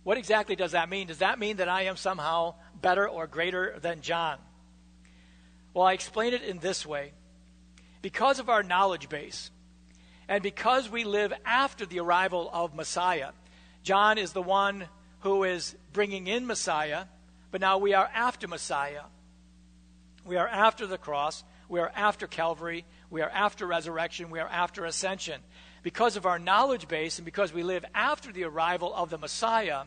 What 0.03 0.19
exactly 0.19 0.55
does 0.55 0.73
that 0.73 0.91
mean? 0.91 1.07
Does 1.07 1.19
that 1.19 1.39
mean 1.39 1.57
that 1.57 1.69
I 1.69 1.83
am 1.83 1.97
somehow 1.97 2.57
better 2.79 3.09
or 3.09 3.27
greater 3.27 3.79
than 3.81 4.03
John? 4.03 4.37
Well, 5.75 5.87
I 5.87 5.93
explain 5.93 6.33
it 6.35 6.43
in 6.43 6.61
this 6.61 6.87
way. 6.87 7.13
Because 8.01 8.39
of 8.39 8.49
our 8.49 8.63
knowledge 8.63 9.09
base, 9.09 9.51
and 10.29 10.43
because 10.43 10.89
we 10.89 11.05
live 11.05 11.33
after 11.45 11.85
the 11.85 11.99
arrival 11.99 12.49
of 12.53 12.75
Messiah, 12.75 13.31
John 13.83 14.17
is 14.17 14.33
the 14.33 14.41
one 14.41 14.87
who 15.21 15.43
is 15.45 15.75
bringing 15.93 16.27
in 16.29 16.47
Messiah, 16.47 17.05
but 17.51 17.61
now 17.61 17.79
we 17.79 17.93
are 17.93 18.09
after 18.15 18.47
Messiah. 18.47 19.03
We 20.25 20.37
are 20.37 20.49
after 20.49 20.87
the 20.87 20.99
cross. 20.99 21.45
We 21.69 21.81
are 21.81 21.93
after 21.95 22.27
Calvary. 22.27 22.85
We 23.11 23.21
are 23.21 23.31
after 23.31 23.67
resurrection. 23.67 24.31
We 24.31 24.39
are 24.39 24.49
after 24.49 24.85
ascension. 24.85 25.41
Because 25.83 26.17
of 26.17 26.25
our 26.25 26.39
knowledge 26.39 26.89
base 26.89 27.19
and 27.19 27.25
because 27.25 27.53
we 27.53 27.63
live 27.63 27.85
after 27.95 28.33
the 28.33 28.45
arrival 28.45 28.95
of 28.95 29.11
the 29.11 29.19
Messiah, 29.19 29.83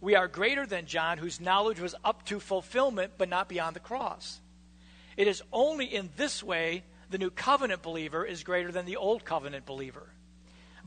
we 0.00 0.16
are 0.16 0.26
greater 0.26 0.66
than 0.66 0.86
John, 0.86 1.18
whose 1.18 1.40
knowledge 1.40 1.80
was 1.80 1.94
up 2.04 2.24
to 2.26 2.40
fulfillment 2.40 3.12
but 3.18 3.28
not 3.28 3.48
beyond 3.48 3.76
the 3.76 3.80
cross. 3.80 4.40
It 5.16 5.28
is 5.28 5.42
only 5.52 5.86
in 5.86 6.10
this 6.16 6.42
way 6.42 6.84
the 7.10 7.18
new 7.18 7.30
covenant 7.30 7.82
believer 7.82 8.24
is 8.24 8.42
greater 8.42 8.72
than 8.72 8.86
the 8.86 8.96
old 8.96 9.24
covenant 9.24 9.66
believer. 9.66 10.08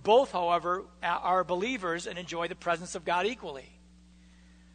Both, 0.03 0.31
however, 0.31 0.85
are 1.01 1.43
believers 1.43 2.07
and 2.07 2.17
enjoy 2.17 2.47
the 2.47 2.55
presence 2.55 2.95
of 2.95 3.05
God 3.05 3.25
equally. 3.25 3.69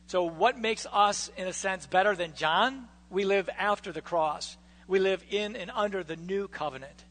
So, 0.06 0.24
what 0.24 0.58
makes 0.58 0.86
us, 0.90 1.30
in 1.36 1.46
a 1.46 1.52
sense, 1.52 1.86
better 1.86 2.16
than 2.16 2.34
John? 2.34 2.88
We 3.10 3.24
live 3.24 3.48
after 3.56 3.92
the 3.92 4.00
cross, 4.00 4.56
we 4.86 4.98
live 4.98 5.24
in 5.30 5.56
and 5.56 5.70
under 5.72 6.02
the 6.02 6.16
new 6.16 6.48
covenant. 6.48 7.04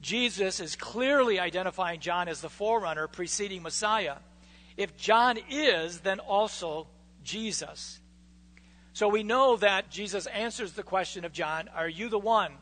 Jesus 0.00 0.60
is 0.60 0.76
clearly 0.76 1.38
identifying 1.38 2.00
John 2.00 2.28
as 2.28 2.40
the 2.40 2.48
forerunner 2.48 3.06
preceding 3.06 3.62
Messiah. 3.62 4.16
If 4.76 4.96
John 4.96 5.38
is, 5.50 6.00
then 6.00 6.20
also 6.20 6.86
Jesus. 7.22 8.00
So 8.92 9.08
we 9.08 9.22
know 9.22 9.56
that 9.56 9.90
Jesus 9.90 10.26
answers 10.26 10.72
the 10.72 10.82
question 10.82 11.24
of 11.24 11.32
John 11.32 11.68
Are 11.74 11.88
you 11.88 12.08
the 12.08 12.18
one 12.18 12.52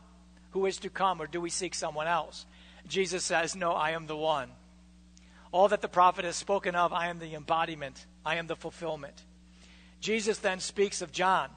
who 0.51 0.65
is 0.65 0.77
to 0.79 0.89
come, 0.89 1.21
or 1.21 1.27
do 1.27 1.41
we 1.41 1.49
seek 1.49 1.73
someone 1.73 2.07
else? 2.07 2.45
Jesus 2.87 3.23
says, 3.23 3.55
No, 3.55 3.71
I 3.71 3.91
am 3.91 4.07
the 4.07 4.17
one. 4.17 4.49
All 5.51 5.67
that 5.69 5.81
the 5.81 5.87
prophet 5.87 6.25
has 6.25 6.35
spoken 6.35 6.75
of, 6.75 6.93
I 6.93 7.07
am 7.07 7.19
the 7.19 7.33
embodiment, 7.33 8.05
I 8.25 8.35
am 8.35 8.47
the 8.47 8.55
fulfillment. 8.55 9.23
Jesus 9.99 10.37
then 10.37 10.59
speaks 10.59 11.01
of 11.01 11.11
John, 11.11 11.49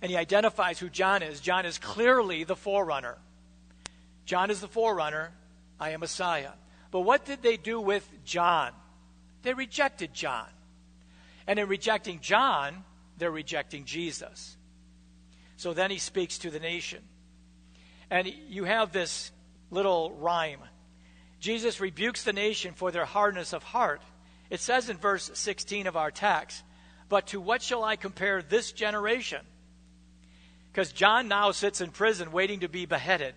and 0.00 0.10
he 0.10 0.16
identifies 0.16 0.78
who 0.78 0.88
John 0.88 1.22
is. 1.22 1.40
John 1.40 1.66
is 1.66 1.78
clearly 1.78 2.44
the 2.44 2.56
forerunner. 2.56 3.18
John 4.24 4.50
is 4.50 4.60
the 4.60 4.68
forerunner, 4.68 5.32
I 5.78 5.90
am 5.90 6.00
Messiah. 6.00 6.52
But 6.90 7.00
what 7.00 7.24
did 7.24 7.42
they 7.42 7.56
do 7.56 7.80
with 7.80 8.08
John? 8.24 8.72
They 9.42 9.54
rejected 9.54 10.14
John. 10.14 10.46
And 11.46 11.58
in 11.58 11.68
rejecting 11.68 12.20
John, 12.20 12.84
they're 13.20 13.30
rejecting 13.30 13.84
Jesus. 13.84 14.56
So 15.56 15.72
then 15.72 15.90
he 15.90 15.98
speaks 15.98 16.38
to 16.38 16.50
the 16.50 16.58
nation. 16.58 17.02
And 18.10 18.26
you 18.26 18.64
have 18.64 18.92
this 18.92 19.30
little 19.70 20.10
rhyme. 20.12 20.60
Jesus 21.38 21.80
rebukes 21.80 22.24
the 22.24 22.32
nation 22.32 22.74
for 22.74 22.90
their 22.90 23.04
hardness 23.04 23.52
of 23.52 23.62
heart. 23.62 24.02
It 24.50 24.60
says 24.60 24.90
in 24.90 24.96
verse 24.96 25.30
16 25.34 25.86
of 25.86 25.96
our 25.96 26.10
text, 26.10 26.64
But 27.08 27.28
to 27.28 27.40
what 27.40 27.62
shall 27.62 27.84
I 27.84 27.96
compare 27.96 28.42
this 28.42 28.72
generation? 28.72 29.40
Because 30.72 30.92
John 30.92 31.28
now 31.28 31.50
sits 31.52 31.80
in 31.80 31.90
prison 31.90 32.32
waiting 32.32 32.60
to 32.60 32.68
be 32.68 32.86
beheaded. 32.86 33.34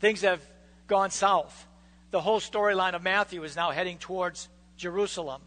Things 0.00 0.22
have 0.22 0.40
gone 0.86 1.10
south. 1.10 1.66
The 2.10 2.20
whole 2.20 2.40
storyline 2.40 2.94
of 2.94 3.02
Matthew 3.02 3.42
is 3.44 3.56
now 3.56 3.70
heading 3.70 3.98
towards 3.98 4.48
Jerusalem. 4.76 5.42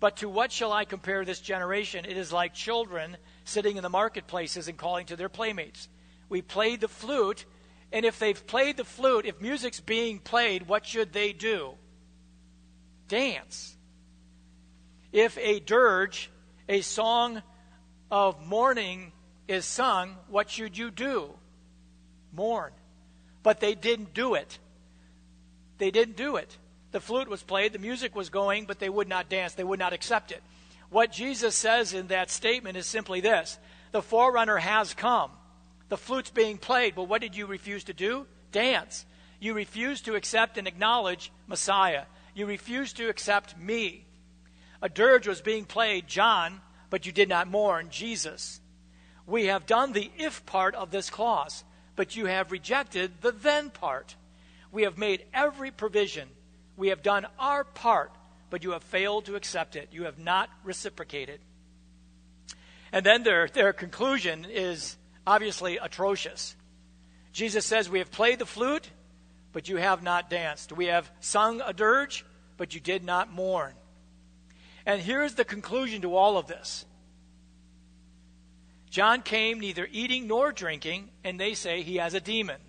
But 0.00 0.18
to 0.18 0.28
what 0.28 0.52
shall 0.52 0.72
I 0.72 0.84
compare 0.84 1.24
this 1.24 1.40
generation? 1.40 2.04
It 2.04 2.16
is 2.16 2.32
like 2.32 2.54
children 2.54 3.16
sitting 3.44 3.76
in 3.76 3.82
the 3.82 3.88
marketplaces 3.88 4.68
and 4.68 4.76
calling 4.76 5.06
to 5.06 5.16
their 5.16 5.28
playmates. 5.28 5.88
We 6.28 6.42
played 6.42 6.80
the 6.80 6.88
flute, 6.88 7.44
and 7.92 8.04
if 8.04 8.18
they've 8.18 8.46
played 8.46 8.76
the 8.76 8.84
flute, 8.84 9.26
if 9.26 9.40
music's 9.40 9.80
being 9.80 10.18
played, 10.18 10.66
what 10.66 10.86
should 10.86 11.12
they 11.12 11.32
do? 11.32 11.74
Dance. 13.08 13.76
If 15.12 15.38
a 15.38 15.60
dirge, 15.60 16.30
a 16.68 16.80
song 16.80 17.42
of 18.10 18.44
mourning, 18.44 19.12
is 19.46 19.64
sung, 19.64 20.16
what 20.28 20.50
should 20.50 20.76
you 20.76 20.90
do? 20.90 21.34
Mourn. 22.32 22.72
But 23.42 23.60
they 23.60 23.74
didn't 23.74 24.14
do 24.14 24.34
it. 24.34 24.58
They 25.78 25.90
didn't 25.90 26.16
do 26.16 26.36
it. 26.36 26.56
The 26.94 27.00
flute 27.00 27.26
was 27.26 27.42
played, 27.42 27.72
the 27.72 27.80
music 27.80 28.14
was 28.14 28.30
going, 28.30 28.66
but 28.66 28.78
they 28.78 28.88
would 28.88 29.08
not 29.08 29.28
dance. 29.28 29.54
They 29.54 29.64
would 29.64 29.80
not 29.80 29.92
accept 29.92 30.30
it. 30.30 30.40
What 30.90 31.10
Jesus 31.10 31.56
says 31.56 31.92
in 31.92 32.06
that 32.06 32.30
statement 32.30 32.76
is 32.76 32.86
simply 32.86 33.20
this 33.20 33.58
The 33.90 34.00
forerunner 34.00 34.58
has 34.58 34.94
come. 34.94 35.32
The 35.88 35.96
flute's 35.96 36.30
being 36.30 36.56
played, 36.56 36.94
but 36.94 37.08
what 37.08 37.20
did 37.20 37.34
you 37.34 37.46
refuse 37.46 37.82
to 37.84 37.92
do? 37.92 38.28
Dance. 38.52 39.06
You 39.40 39.54
refused 39.54 40.04
to 40.04 40.14
accept 40.14 40.56
and 40.56 40.68
acknowledge 40.68 41.32
Messiah. 41.48 42.04
You 42.32 42.46
refused 42.46 42.96
to 42.98 43.08
accept 43.08 43.58
me. 43.58 44.06
A 44.80 44.88
dirge 44.88 45.26
was 45.26 45.40
being 45.40 45.64
played, 45.64 46.06
John, 46.06 46.60
but 46.90 47.06
you 47.06 47.10
did 47.10 47.28
not 47.28 47.48
mourn 47.48 47.88
Jesus. 47.90 48.60
We 49.26 49.46
have 49.46 49.66
done 49.66 49.94
the 49.94 50.12
if 50.16 50.46
part 50.46 50.76
of 50.76 50.92
this 50.92 51.10
clause, 51.10 51.64
but 51.96 52.14
you 52.14 52.26
have 52.26 52.52
rejected 52.52 53.20
the 53.20 53.32
then 53.32 53.70
part. 53.70 54.14
We 54.70 54.84
have 54.84 54.96
made 54.96 55.24
every 55.34 55.72
provision. 55.72 56.28
We 56.76 56.88
have 56.88 57.02
done 57.02 57.26
our 57.38 57.64
part, 57.64 58.12
but 58.50 58.64
you 58.64 58.72
have 58.72 58.82
failed 58.82 59.26
to 59.26 59.36
accept 59.36 59.76
it. 59.76 59.88
You 59.92 60.04
have 60.04 60.18
not 60.18 60.50
reciprocated. 60.64 61.40
And 62.92 63.04
then 63.04 63.22
their, 63.22 63.48
their 63.48 63.72
conclusion 63.72 64.46
is 64.48 64.96
obviously 65.26 65.78
atrocious. 65.78 66.56
Jesus 67.32 67.64
says, 67.64 67.90
We 67.90 67.98
have 67.98 68.10
played 68.10 68.38
the 68.38 68.46
flute, 68.46 68.88
but 69.52 69.68
you 69.68 69.76
have 69.76 70.02
not 70.02 70.30
danced. 70.30 70.72
We 70.72 70.86
have 70.86 71.10
sung 71.20 71.60
a 71.60 71.72
dirge, 71.72 72.24
but 72.56 72.74
you 72.74 72.80
did 72.80 73.04
not 73.04 73.32
mourn. 73.32 73.74
And 74.86 75.00
here's 75.00 75.34
the 75.34 75.44
conclusion 75.44 76.02
to 76.02 76.14
all 76.14 76.38
of 76.38 76.46
this 76.46 76.84
John 78.90 79.22
came 79.22 79.58
neither 79.58 79.88
eating 79.90 80.28
nor 80.28 80.52
drinking, 80.52 81.08
and 81.24 81.40
they 81.40 81.54
say 81.54 81.82
he 81.82 81.96
has 81.96 82.14
a 82.14 82.20
demon. 82.20 82.60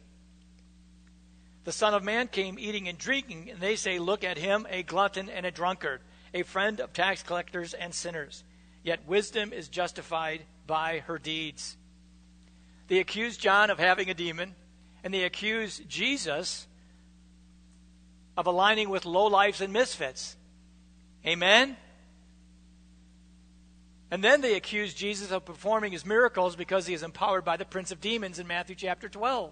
The 1.66 1.72
Son 1.72 1.96
of 1.96 2.04
Man 2.04 2.28
came 2.28 2.60
eating 2.60 2.88
and 2.88 2.98
drinking, 2.98 3.50
and 3.50 3.60
they 3.60 3.76
say, 3.76 3.98
Look 3.98 4.24
at 4.24 4.38
him, 4.38 4.68
a 4.70 4.84
glutton 4.84 5.30
and 5.30 5.48
a 5.48 5.52
drunkard, 5.52 6.00
a 6.32 6.44
friend 6.44 6.80
of 6.80 6.94
tax 6.94 7.24
collectors 7.24 7.74
and 7.74 7.94
sinners. 7.94 8.44
Yet 8.84 9.08
wisdom 9.08 9.52
is 9.52 9.68
justified 9.68 10.44
by 10.68 11.00
her 11.00 11.18
deeds. 11.18 11.76
They 12.88 13.00
accuse 13.00 13.36
John 13.36 13.72
of 13.72 13.80
having 13.80 14.12
a 14.12 14.14
demon, 14.14 14.54
and 15.04 15.12
they 15.12 15.24
accuse 15.24 15.80
Jesus 15.88 16.68
of 18.38 18.46
aligning 18.46 18.90
with 18.90 19.06
lowlifes 19.06 19.60
and 19.60 19.74
misfits. 19.74 20.38
Amen? 21.26 21.78
And 24.12 24.24
then 24.24 24.42
they 24.42 24.54
accuse 24.54 24.94
Jesus 24.94 25.32
of 25.32 25.46
performing 25.46 25.94
his 25.94 26.06
miracles 26.06 26.56
because 26.56 26.86
he 26.86 26.94
is 26.94 27.02
empowered 27.02 27.44
by 27.44 27.58
the 27.58 27.66
prince 27.66 27.92
of 27.92 28.02
demons 28.02 28.38
in 28.38 28.46
Matthew 28.46 28.76
chapter 28.76 29.10
12. 29.10 29.52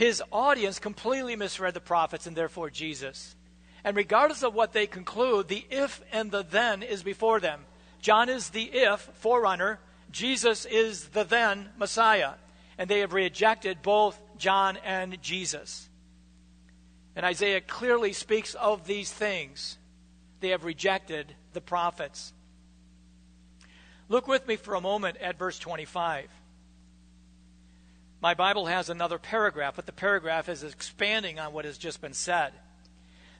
His 0.00 0.22
audience 0.32 0.78
completely 0.78 1.36
misread 1.36 1.74
the 1.74 1.80
prophets 1.80 2.26
and 2.26 2.34
therefore 2.34 2.70
Jesus. 2.70 3.36
And 3.84 3.94
regardless 3.94 4.42
of 4.42 4.54
what 4.54 4.72
they 4.72 4.86
conclude, 4.86 5.48
the 5.48 5.66
if 5.68 6.00
and 6.10 6.30
the 6.30 6.42
then 6.42 6.82
is 6.82 7.02
before 7.02 7.38
them. 7.38 7.66
John 8.00 8.30
is 8.30 8.48
the 8.48 8.62
if, 8.62 9.00
forerunner. 9.16 9.78
Jesus 10.10 10.64
is 10.64 11.08
the 11.08 11.24
then, 11.24 11.68
Messiah. 11.76 12.32
And 12.78 12.88
they 12.88 13.00
have 13.00 13.12
rejected 13.12 13.82
both 13.82 14.18
John 14.38 14.78
and 14.86 15.20
Jesus. 15.20 15.90
And 17.14 17.26
Isaiah 17.26 17.60
clearly 17.60 18.14
speaks 18.14 18.54
of 18.54 18.86
these 18.86 19.12
things. 19.12 19.76
They 20.40 20.48
have 20.48 20.64
rejected 20.64 21.34
the 21.52 21.60
prophets. 21.60 22.32
Look 24.08 24.28
with 24.28 24.48
me 24.48 24.56
for 24.56 24.76
a 24.76 24.80
moment 24.80 25.18
at 25.18 25.38
verse 25.38 25.58
25. 25.58 26.30
My 28.20 28.34
Bible 28.34 28.66
has 28.66 28.90
another 28.90 29.18
paragraph, 29.18 29.76
but 29.76 29.86
the 29.86 29.92
paragraph 29.92 30.48
is 30.48 30.62
expanding 30.62 31.38
on 31.38 31.54
what 31.54 31.64
has 31.64 31.78
just 31.78 32.02
been 32.02 32.12
said. 32.12 32.52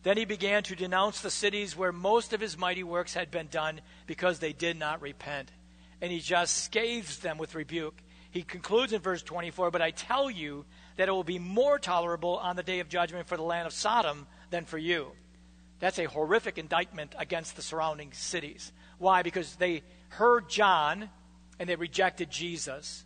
Then 0.02 0.16
he 0.16 0.24
began 0.24 0.62
to 0.64 0.74
denounce 0.74 1.20
the 1.20 1.30
cities 1.30 1.76
where 1.76 1.92
most 1.92 2.32
of 2.32 2.40
his 2.40 2.56
mighty 2.56 2.82
works 2.82 3.12
had 3.12 3.30
been 3.30 3.48
done 3.48 3.82
because 4.06 4.38
they 4.38 4.54
did 4.54 4.78
not 4.78 5.02
repent. 5.02 5.50
And 6.00 6.10
he 6.10 6.20
just 6.20 6.64
scathes 6.64 7.18
them 7.18 7.36
with 7.36 7.54
rebuke. 7.54 8.00
He 8.30 8.42
concludes 8.42 8.94
in 8.94 9.02
verse 9.02 9.22
24 9.22 9.70
But 9.70 9.82
I 9.82 9.90
tell 9.90 10.30
you 10.30 10.64
that 10.96 11.08
it 11.08 11.12
will 11.12 11.24
be 11.24 11.38
more 11.38 11.78
tolerable 11.78 12.38
on 12.38 12.56
the 12.56 12.62
day 12.62 12.80
of 12.80 12.88
judgment 12.88 13.28
for 13.28 13.36
the 13.36 13.42
land 13.42 13.66
of 13.66 13.74
Sodom 13.74 14.26
than 14.48 14.64
for 14.64 14.78
you. 14.78 15.12
That's 15.78 15.98
a 15.98 16.04
horrific 16.04 16.56
indictment 16.56 17.14
against 17.18 17.56
the 17.56 17.62
surrounding 17.62 18.12
cities. 18.12 18.72
Why? 18.98 19.22
Because 19.22 19.56
they 19.56 19.82
heard 20.08 20.48
John 20.48 21.10
and 21.58 21.68
they 21.68 21.76
rejected 21.76 22.30
Jesus. 22.30 23.04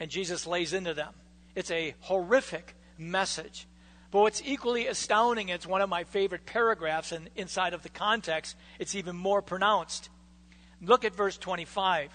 And 0.00 0.10
Jesus 0.10 0.46
lays 0.46 0.72
into 0.72 0.94
them. 0.94 1.12
It's 1.54 1.70
a 1.70 1.94
horrific 2.00 2.74
message. 2.96 3.66
But 4.10 4.20
what's 4.20 4.42
equally 4.44 4.86
astounding, 4.86 5.50
it's 5.50 5.66
one 5.66 5.82
of 5.82 5.88
my 5.88 6.04
favorite 6.04 6.46
paragraphs, 6.46 7.12
and 7.12 7.28
inside 7.36 7.74
of 7.74 7.82
the 7.82 7.88
context, 7.88 8.56
it's 8.78 8.94
even 8.94 9.16
more 9.16 9.42
pronounced. 9.42 10.08
Look 10.80 11.04
at 11.04 11.14
verse 11.14 11.36
25. 11.36 12.10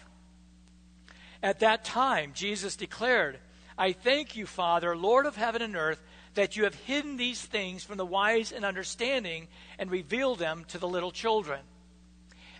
At 1.43 1.60
that 1.60 1.84
time, 1.84 2.32
Jesus 2.34 2.76
declared, 2.76 3.38
I 3.78 3.91
thank 3.91 4.36
you, 4.36 4.46
Father, 4.46 4.96
Lord 4.96 5.26
of 5.26 5.36
heaven 5.36 5.62
and 5.62 5.76
earth, 5.76 6.02
that 6.36 6.56
you 6.56 6.63
have 6.63 6.74
hidden 6.74 7.17
these 7.17 7.41
things 7.41 7.84
from 7.84 7.98
the 7.98 8.06
wise 8.06 8.52
and 8.52 8.65
understanding 8.65 9.48
and 9.78 9.91
revealed 9.91 10.39
them 10.39 10.65
to 10.69 10.78
the 10.78 10.88
little 10.88 11.12
children. 11.12 11.60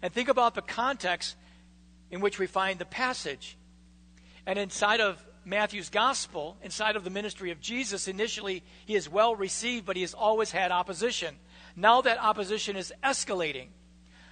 And 0.02 0.14
think 0.14 0.30
about 0.30 0.54
the 0.54 0.62
context 0.62 1.36
in 2.12 2.20
which 2.20 2.38
we 2.38 2.46
find 2.46 2.78
the 2.78 2.86
passage. 2.86 3.58
And 4.46 4.60
inside 4.60 5.00
of 5.00 5.24
Matthew's 5.46 5.90
gospel, 5.90 6.58
inside 6.62 6.96
of 6.96 7.04
the 7.04 7.10
ministry 7.10 7.52
of 7.52 7.60
Jesus, 7.60 8.08
initially 8.08 8.64
he 8.86 8.96
is 8.96 9.10
well 9.10 9.36
received, 9.36 9.86
but 9.86 9.96
he 9.96 10.02
has 10.02 10.14
always 10.14 10.52
had 10.52 10.72
opposition. 10.72 11.36
Now 11.76 12.02
that 12.02 12.20
opposition 12.20 12.76
is 12.76 12.94
escalating. 13.04 13.68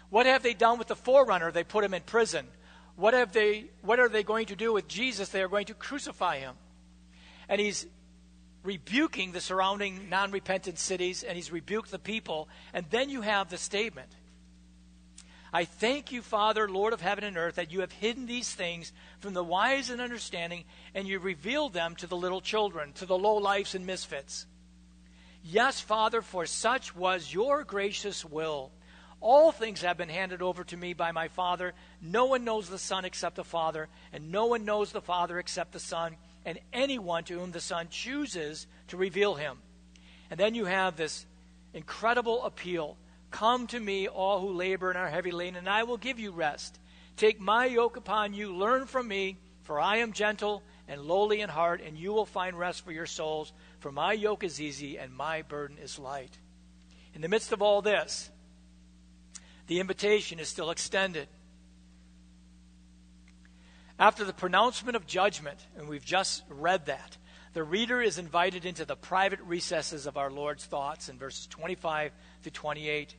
What 0.10 0.26
have 0.26 0.44
they 0.44 0.54
done 0.54 0.78
with 0.78 0.88
the 0.88 0.96
forerunner? 0.96 1.52
They 1.52 1.64
put 1.64 1.84
him 1.84 1.94
in 1.94 2.02
prison. 2.02 2.48
What, 2.96 3.14
have 3.14 3.32
they, 3.32 3.66
what 3.82 4.00
are 4.00 4.10
they 4.10 4.24
going 4.24 4.48
to 4.48 4.56
do 4.56 4.74
with 4.74 4.88
Jesus? 4.88 5.30
They 5.30 5.42
are 5.42 5.48
going 5.48 5.66
to 5.68 5.74
crucify 5.74 6.40
him. 6.40 6.56
And 7.48 7.60
he's 7.60 7.88
rebuking 8.64 9.32
the 9.32 9.42
surrounding 9.42 10.10
non 10.10 10.32
repentant 10.32 10.78
cities, 10.78 11.24
and 11.24 11.36
he's 11.36 11.52
rebuked 11.52 11.92
the 11.92 12.00
people. 12.00 12.50
And 12.74 12.86
then 12.90 13.10
you 13.10 13.22
have 13.22 13.50
the 13.50 13.58
statement 13.58 14.10
I 15.54 15.66
thank 15.66 16.14
you, 16.14 16.22
Father, 16.22 16.70
Lord 16.70 16.94
of 16.94 17.02
heaven 17.02 17.26
and 17.26 17.38
earth, 17.38 17.56
that 17.56 17.72
you 17.72 17.82
have 17.82 17.92
hidden 17.92 18.26
these 18.26 18.54
things 18.54 18.94
from 19.20 19.34
the 19.34 19.44
wise 19.44 19.90
and 19.90 20.00
understanding, 20.00 20.64
and 20.96 21.08
you 21.08 21.20
revealed 21.20 21.74
them 21.74 21.96
to 21.98 22.08
the 22.08 22.16
little 22.16 22.40
children, 22.40 22.94
to 22.94 23.06
the 23.06 23.18
low 23.18 23.36
lifes 23.36 23.76
and 23.76 23.86
misfits. 23.86 24.46
Yes, 25.44 25.82
Father, 25.82 26.22
for 26.22 26.46
such 26.46 26.96
was 26.96 27.34
your 27.34 27.66
gracious 27.66 28.24
will. 28.24 28.72
All 29.20 29.52
things 29.52 29.82
have 29.82 29.98
been 29.98 30.10
handed 30.10 30.42
over 30.42 30.64
to 30.64 30.78
me 30.78 30.94
by 30.94 31.12
my 31.12 31.28
Father. 31.28 31.74
No 32.02 32.26
one 32.26 32.46
knows 32.46 32.70
the 32.70 32.80
Son 32.80 33.04
except 33.04 33.36
the 33.36 33.44
Father, 33.44 33.90
and 34.14 34.32
no 34.32 34.46
one 34.46 34.64
knows 34.64 34.92
the 34.92 35.02
Father 35.02 35.38
except 35.38 35.74
the 35.74 35.80
Son, 35.80 36.16
and 36.46 36.60
anyone 36.72 37.26
to 37.26 37.38
whom 37.38 37.52
the 37.52 37.60
Son 37.60 37.88
chooses 37.90 38.68
to 38.88 38.98
reveal 38.98 39.36
him. 39.36 39.58
And 40.30 40.40
then 40.40 40.56
you 40.56 40.66
have 40.66 40.96
this 40.96 41.26
incredible 41.74 42.44
appeal 42.46 42.98
Come 43.32 43.68
to 43.68 43.80
me, 43.80 44.08
all 44.08 44.40
who 44.40 44.54
labor 44.54 44.90
and 44.90 44.98
are 45.00 45.10
heavy 45.10 45.32
laden, 45.32 45.56
and 45.56 45.70
I 45.70 45.84
will 45.84 45.98
give 45.98 46.20
you 46.20 46.32
rest. 46.32 46.80
Take 47.18 47.40
my 47.40 47.66
yoke 47.66 47.98
upon 47.98 48.34
you, 48.34 48.56
learn 48.56 48.86
from 48.86 49.08
me, 49.08 49.38
for 49.64 49.80
I 49.80 49.98
am 49.98 50.12
gentle 50.12 50.64
and 50.88 51.02
lowly 51.02 51.42
in 51.42 51.50
heart, 51.50 51.82
and 51.82 51.98
you 51.98 52.12
will 52.12 52.26
find 52.26 52.58
rest 52.58 52.84
for 52.84 52.92
your 52.92 53.06
souls. 53.06 53.54
For 53.80 53.92
my 53.92 54.14
yoke 54.14 54.44
is 54.44 54.60
easy 54.60 54.98
and 54.98 55.16
my 55.16 55.42
burden 55.42 55.78
is 55.78 55.98
light. 55.98 56.38
In 57.14 57.22
the 57.22 57.30
midst 57.30 57.52
of 57.52 57.62
all 57.62 57.82
this, 57.82 58.30
the 59.68 59.80
invitation 59.80 60.40
is 60.40 60.50
still 60.50 60.70
extended. 60.70 61.28
After 63.98 64.26
the 64.26 64.34
pronouncement 64.34 64.96
of 64.96 65.06
judgment, 65.06 65.60
and 65.78 65.88
we've 65.88 66.04
just 66.04 66.44
read 66.50 66.88
that, 66.88 67.18
the 67.54 67.64
reader 67.64 68.02
is 68.02 68.18
invited 68.18 68.66
into 68.66 68.86
the 68.86 68.96
private 68.96 69.40
recesses 69.42 70.08
of 70.08 70.18
our 70.18 70.32
Lord's 70.32 70.66
thoughts 70.66 71.10
in 71.10 71.18
verses 71.18 71.48
25 71.48 72.12
to 72.44 72.52
28. 72.52 73.16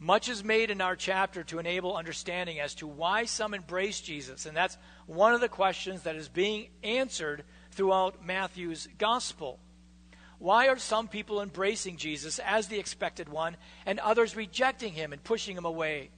Much 0.00 0.28
is 0.28 0.44
made 0.44 0.70
in 0.70 0.80
our 0.80 0.94
chapter 0.94 1.42
to 1.42 1.58
enable 1.58 1.96
understanding 1.96 2.60
as 2.60 2.74
to 2.74 2.86
why 2.86 3.24
some 3.24 3.52
embrace 3.52 4.00
Jesus, 4.00 4.46
and 4.46 4.56
that's 4.56 4.78
one 5.06 5.34
of 5.34 5.40
the 5.40 5.48
questions 5.48 6.02
that 6.02 6.14
is 6.14 6.28
being 6.28 6.68
answered 6.84 7.42
throughout 7.72 8.24
Matthew's 8.24 8.88
gospel. 8.98 9.58
Why 10.38 10.68
are 10.68 10.78
some 10.78 11.08
people 11.08 11.42
embracing 11.42 11.96
Jesus 11.96 12.38
as 12.38 12.68
the 12.68 12.78
expected 12.78 13.28
one 13.28 13.56
and 13.86 13.98
others 13.98 14.36
rejecting 14.36 14.92
him 14.92 15.12
and 15.12 15.22
pushing 15.24 15.56
him 15.56 15.64
away? 15.64 16.10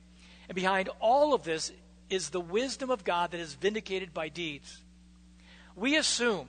And 0.49 0.55
behind 0.55 0.91
all 1.01 1.33
of 1.33 1.45
this 1.45 1.73
is 2.11 2.29
the 2.29 2.41
wisdom 2.41 2.91
of 2.91 3.05
God 3.05 3.31
that 3.31 3.41
is 3.41 3.55
vindicated 3.55 4.13
by 4.13 4.29
deeds. 4.29 4.83
We 5.75 5.97
assume 5.97 6.49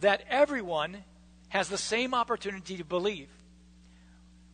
that 0.00 0.22
everyone 0.28 1.04
has 1.48 1.70
the 1.70 1.78
same 1.78 2.12
opportunity 2.12 2.76
to 2.76 2.84
believe. 2.84 3.28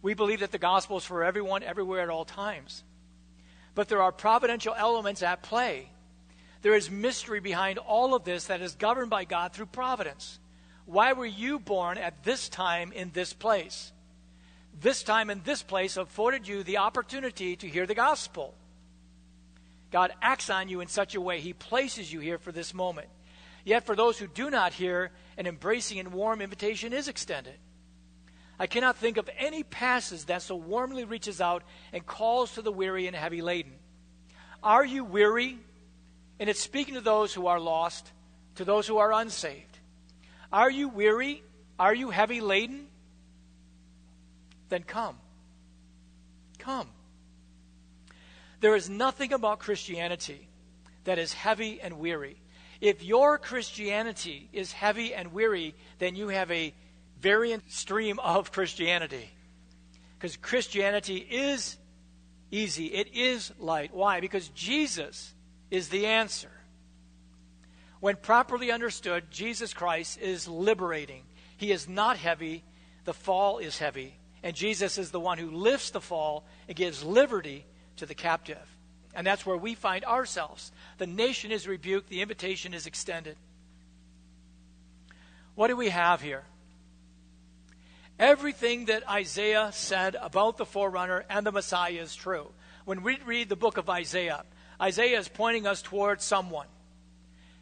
We 0.07 0.15
believe 0.15 0.39
that 0.39 0.53
the 0.53 0.59
gospel 0.59 0.99
is 0.99 1.05
for 1.05 1.25
everyone, 1.25 1.65
everywhere, 1.65 2.01
at 2.01 2.11
all 2.11 2.25
times. 2.25 2.85
But 3.75 3.89
there 3.89 4.01
are 4.01 4.13
providential 4.13 4.73
elements 4.73 5.21
at 5.21 5.43
play. 5.43 5.91
There 6.63 6.77
is 6.77 6.89
mystery 6.89 7.41
behind 7.41 7.79
all 7.79 8.15
of 8.15 8.23
this 8.23 8.45
that 8.45 8.61
is 8.61 8.77
governed 8.77 9.11
by 9.11 9.25
God 9.25 9.53
through 9.53 9.67
providence. 9.67 10.39
Why 10.85 11.13
were 11.13 11.27
you 11.27 11.59
born 11.59 11.99
at 11.99 12.23
this 12.23 12.49
time 12.49 12.93
in 12.93 13.11
this 13.15 13.33
place? 13.33 13.91
This 14.81 15.03
time 15.03 15.29
in 15.29 15.43
this 15.43 15.65
place 15.65 15.97
afforded 15.97 16.47
you 16.47 16.63
the 16.63 16.79
opportunity 16.79 17.57
to 17.57 17.67
hear 17.69 17.85
the 17.85 17.97
gospel. 17.97 18.55
God 19.91 20.13
acts 20.23 20.51
on 20.51 20.69
you 20.69 20.83
in 20.83 20.87
such 20.87 21.17
a 21.17 21.21
way, 21.21 21.41
He 21.41 21.53
places 21.53 22.13
you 22.13 22.21
here 22.21 22.39
for 22.39 22.53
this 22.53 22.73
moment. 22.73 23.09
Yet 23.65 23.85
for 23.85 23.97
those 23.97 24.19
who 24.19 24.29
do 24.29 24.51
not 24.51 24.73
hear, 24.73 25.11
an 25.37 25.49
embracing 25.49 25.99
and 25.99 26.13
warm 26.13 26.41
invitation 26.41 26.93
is 26.93 27.09
extended. 27.09 27.57
I 28.59 28.67
cannot 28.67 28.97
think 28.97 29.17
of 29.17 29.29
any 29.39 29.63
passage 29.63 30.25
that 30.27 30.43
so 30.43 30.57
warmly 30.57 31.05
reaches 31.05 31.41
out 31.41 31.63
and 31.93 32.05
calls 32.07 32.55
to 32.55 32.63
the 32.63 32.73
weary 32.73 33.07
and 33.07 33.15
heavy 33.15 33.43
laden. 33.43 33.73
Are 34.63 34.85
you 34.85 35.05
weary? 35.05 35.59
And 36.41 36.49
it's 36.49 36.61
speaking 36.61 36.95
to 36.95 37.01
those 37.01 37.35
who 37.35 37.47
are 37.47 37.61
lost, 37.61 38.11
to 38.57 38.65
those 38.65 38.87
who 38.87 38.99
are 38.99 39.13
unsaved. 39.13 39.79
Are 40.53 40.71
you 40.71 40.89
weary? 40.89 41.43
Are 41.79 41.95
you 41.95 42.11
heavy 42.11 42.41
laden? 42.41 42.87
Then 44.69 44.83
come. 44.83 45.19
Come. 46.59 46.89
There 48.61 48.75
is 48.75 48.89
nothing 48.89 49.33
about 49.33 49.59
Christianity 49.59 50.49
that 51.05 51.19
is 51.19 51.33
heavy 51.33 51.81
and 51.81 51.99
weary. 51.99 52.41
If 52.81 53.03
your 53.03 53.39
Christianity 53.39 54.49
is 54.53 54.73
heavy 54.73 55.15
and 55.15 55.33
weary, 55.33 55.75
then 55.99 56.17
you 56.17 56.29
have 56.29 56.51
a 56.51 56.75
variant 57.21 57.71
stream 57.71 58.19
of 58.19 58.53
Christianity. 58.53 59.31
Because 60.19 60.37
Christianity 60.37 61.17
is 61.17 61.77
easy, 62.51 62.87
it 62.87 63.15
is 63.15 63.53
light. 63.59 63.95
Why? 63.95 64.21
Because 64.21 64.49
Jesus 64.49 65.35
is 65.71 65.89
the 65.89 66.07
answer. 66.07 66.51
When 68.01 68.17
properly 68.17 68.71
understood, 68.71 69.31
Jesus 69.31 69.75
Christ 69.75 70.21
is 70.21 70.47
liberating. 70.47 71.23
He 71.57 71.73
is 71.73 71.89
not 71.89 72.17
heavy, 72.17 72.65
the 73.05 73.15
fall 73.15 73.59
is 73.59 73.79
heavy. 73.79 74.19
And 74.43 74.55
Jesus 74.55 74.99
is 74.99 75.11
the 75.11 75.21
one 75.21 75.39
who 75.39 75.51
lifts 75.51 75.91
the 75.91 76.01
fall 76.01 76.45
and 76.69 76.77
gives 76.77 77.03
liberty 77.03 77.67
to 77.97 78.07
the 78.07 78.15
captive. 78.15 78.59
And 79.15 79.27
that's 79.27 79.47
where 79.47 79.57
we 79.57 79.75
find 79.75 80.05
ourselves. 80.05 80.71
The 80.99 81.07
nation 81.07 81.51
is 81.51 81.67
rebuked, 81.67 82.11
the 82.11 82.21
invitation 82.21 82.75
is 82.75 82.87
extended. 82.87 83.37
What 85.55 85.69
do 85.69 85.77
we 85.77 85.89
have 85.89 86.21
here? 86.21 86.45
Everything 88.19 88.87
that 88.87 89.09
Isaiah 89.09 89.71
said 89.73 90.17
about 90.21 90.57
the 90.57 90.65
forerunner 90.65 91.25
and 91.29 91.47
the 91.47 91.53
Messiah 91.53 91.93
is 91.93 92.17
true. 92.17 92.49
When 92.85 93.03
we 93.03 93.19
read 93.27 93.49
the 93.49 93.57
book 93.57 93.77
of 93.77 93.91
Isaiah, 93.91 94.45
Isaiah 94.81 95.19
is 95.19 95.29
pointing 95.29 95.67
us 95.67 95.83
towards 95.83 96.25
someone. 96.25 96.67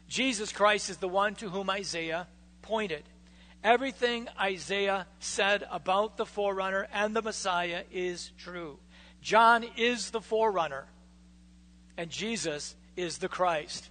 Jesus 0.07 0.51
Christ 0.51 0.89
is 0.89 0.97
the 0.97 1.07
one 1.07 1.35
to 1.35 1.49
whom 1.49 1.69
Isaiah 1.69 2.27
pointed. 2.61 3.03
Everything 3.63 4.29
Isaiah 4.39 5.07
said 5.19 5.65
about 5.71 6.17
the 6.17 6.25
forerunner 6.25 6.87
and 6.93 7.15
the 7.15 7.21
Messiah 7.21 7.83
is 7.91 8.31
true. 8.37 8.77
John 9.21 9.65
is 9.75 10.11
the 10.11 10.21
forerunner, 10.21 10.85
and 11.97 12.11
Jesus 12.11 12.75
is 12.95 13.17
the 13.17 13.27
Christ. 13.27 13.89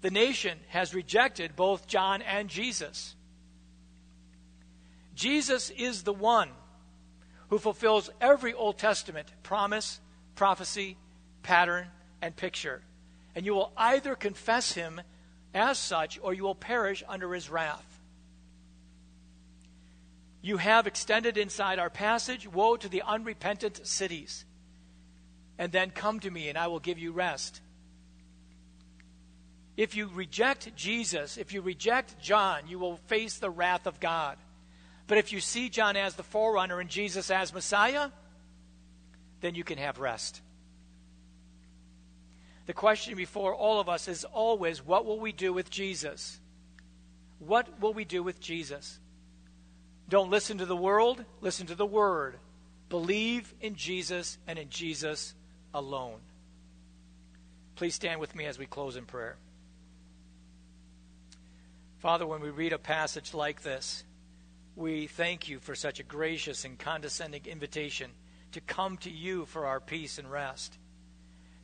The 0.00 0.12
nation 0.12 0.58
has 0.68 0.94
rejected 0.94 1.56
both 1.56 1.88
John 1.88 2.22
and 2.22 2.48
Jesus. 2.48 3.13
Jesus 5.14 5.70
is 5.70 6.02
the 6.02 6.12
one 6.12 6.50
who 7.48 7.58
fulfills 7.58 8.10
every 8.20 8.52
Old 8.52 8.78
Testament 8.78 9.32
promise, 9.42 10.00
prophecy, 10.34 10.96
pattern, 11.42 11.86
and 12.20 12.34
picture. 12.34 12.82
And 13.34 13.46
you 13.46 13.54
will 13.54 13.72
either 13.76 14.14
confess 14.14 14.72
him 14.72 15.00
as 15.52 15.78
such 15.78 16.18
or 16.22 16.34
you 16.34 16.42
will 16.42 16.54
perish 16.54 17.04
under 17.08 17.32
his 17.32 17.48
wrath. 17.48 18.00
You 20.42 20.56
have 20.58 20.86
extended 20.86 21.38
inside 21.38 21.78
our 21.78 21.90
passage 21.90 22.46
Woe 22.46 22.76
to 22.76 22.88
the 22.88 23.02
unrepentant 23.02 23.86
cities. 23.86 24.44
And 25.58 25.70
then 25.72 25.90
come 25.90 26.20
to 26.20 26.30
me, 26.30 26.48
and 26.48 26.58
I 26.58 26.66
will 26.66 26.80
give 26.80 26.98
you 26.98 27.12
rest. 27.12 27.60
If 29.76 29.96
you 29.96 30.10
reject 30.12 30.74
Jesus, 30.76 31.36
if 31.36 31.52
you 31.52 31.60
reject 31.60 32.18
John, 32.20 32.62
you 32.68 32.78
will 32.78 32.96
face 32.96 33.38
the 33.38 33.50
wrath 33.50 33.86
of 33.86 34.00
God. 34.00 34.36
But 35.06 35.18
if 35.18 35.32
you 35.32 35.40
see 35.40 35.68
John 35.68 35.96
as 35.96 36.14
the 36.14 36.22
forerunner 36.22 36.80
and 36.80 36.88
Jesus 36.88 37.30
as 37.30 37.52
Messiah, 37.52 38.10
then 39.40 39.54
you 39.54 39.64
can 39.64 39.78
have 39.78 39.98
rest. 39.98 40.40
The 42.66 42.72
question 42.72 43.14
before 43.14 43.54
all 43.54 43.80
of 43.80 43.88
us 43.88 44.08
is 44.08 44.24
always 44.24 44.84
what 44.84 45.04
will 45.04 45.20
we 45.20 45.32
do 45.32 45.52
with 45.52 45.68
Jesus? 45.68 46.40
What 47.38 47.80
will 47.80 47.92
we 47.92 48.06
do 48.06 48.22
with 48.22 48.40
Jesus? 48.40 48.98
Don't 50.08 50.30
listen 50.30 50.58
to 50.58 50.66
the 50.66 50.76
world, 50.76 51.24
listen 51.40 51.66
to 51.66 51.74
the 51.74 51.86
Word. 51.86 52.38
Believe 52.88 53.52
in 53.60 53.74
Jesus 53.74 54.38
and 54.46 54.58
in 54.58 54.68
Jesus 54.68 55.34
alone. 55.72 56.20
Please 57.76 57.94
stand 57.94 58.20
with 58.20 58.34
me 58.34 58.44
as 58.46 58.58
we 58.58 58.66
close 58.66 58.96
in 58.96 59.04
prayer. 59.04 59.36
Father, 61.98 62.26
when 62.26 62.40
we 62.40 62.50
read 62.50 62.72
a 62.72 62.78
passage 62.78 63.34
like 63.34 63.62
this, 63.62 64.04
we 64.76 65.06
thank 65.06 65.48
you 65.48 65.60
for 65.60 65.74
such 65.74 66.00
a 66.00 66.04
gracious 66.04 66.64
and 66.64 66.78
condescending 66.78 67.46
invitation 67.46 68.10
to 68.52 68.60
come 68.60 68.96
to 68.98 69.10
you 69.10 69.46
for 69.46 69.66
our 69.66 69.80
peace 69.80 70.18
and 70.18 70.30
rest. 70.30 70.78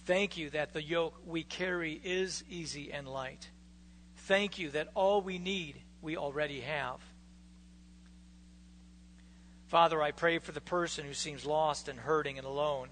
Thank 0.06 0.36
you 0.36 0.50
that 0.50 0.72
the 0.72 0.82
yoke 0.82 1.20
we 1.26 1.42
carry 1.42 2.00
is 2.02 2.44
easy 2.48 2.92
and 2.92 3.08
light. 3.08 3.48
Thank 4.16 4.58
you 4.58 4.70
that 4.70 4.88
all 4.94 5.22
we 5.22 5.38
need 5.38 5.76
we 6.02 6.16
already 6.16 6.60
have. 6.60 7.00
Father, 9.68 10.02
I 10.02 10.10
pray 10.10 10.38
for 10.38 10.52
the 10.52 10.60
person 10.60 11.04
who 11.04 11.14
seems 11.14 11.46
lost 11.46 11.88
and 11.88 11.98
hurting 11.98 12.38
and 12.38 12.46
alone. 12.46 12.88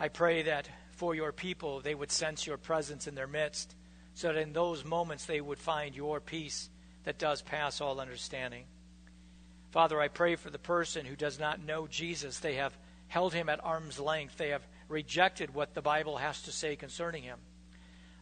I 0.00 0.08
pray 0.08 0.42
that 0.42 0.68
for 0.92 1.14
your 1.14 1.32
people 1.32 1.80
they 1.80 1.94
would 1.94 2.10
sense 2.10 2.46
your 2.46 2.56
presence 2.56 3.06
in 3.06 3.14
their 3.14 3.26
midst, 3.26 3.74
so 4.14 4.32
that 4.32 4.40
in 4.40 4.52
those 4.52 4.84
moments 4.84 5.26
they 5.26 5.40
would 5.40 5.58
find 5.58 5.94
your 5.94 6.20
peace 6.20 6.70
that 7.04 7.18
does 7.18 7.42
pass 7.42 7.80
all 7.80 8.00
understanding. 8.00 8.64
Father, 9.70 10.00
I 10.00 10.08
pray 10.08 10.36
for 10.36 10.50
the 10.50 10.58
person 10.58 11.04
who 11.04 11.16
does 11.16 11.38
not 11.38 11.64
know 11.64 11.86
Jesus. 11.86 12.38
They 12.38 12.54
have 12.54 12.76
held 13.08 13.34
him 13.34 13.48
at 13.48 13.64
arm's 13.64 13.98
length, 13.98 14.36
they 14.36 14.50
have 14.50 14.66
rejected 14.88 15.54
what 15.54 15.74
the 15.74 15.82
Bible 15.82 16.16
has 16.16 16.42
to 16.42 16.52
say 16.52 16.76
concerning 16.76 17.22
him. 17.22 17.38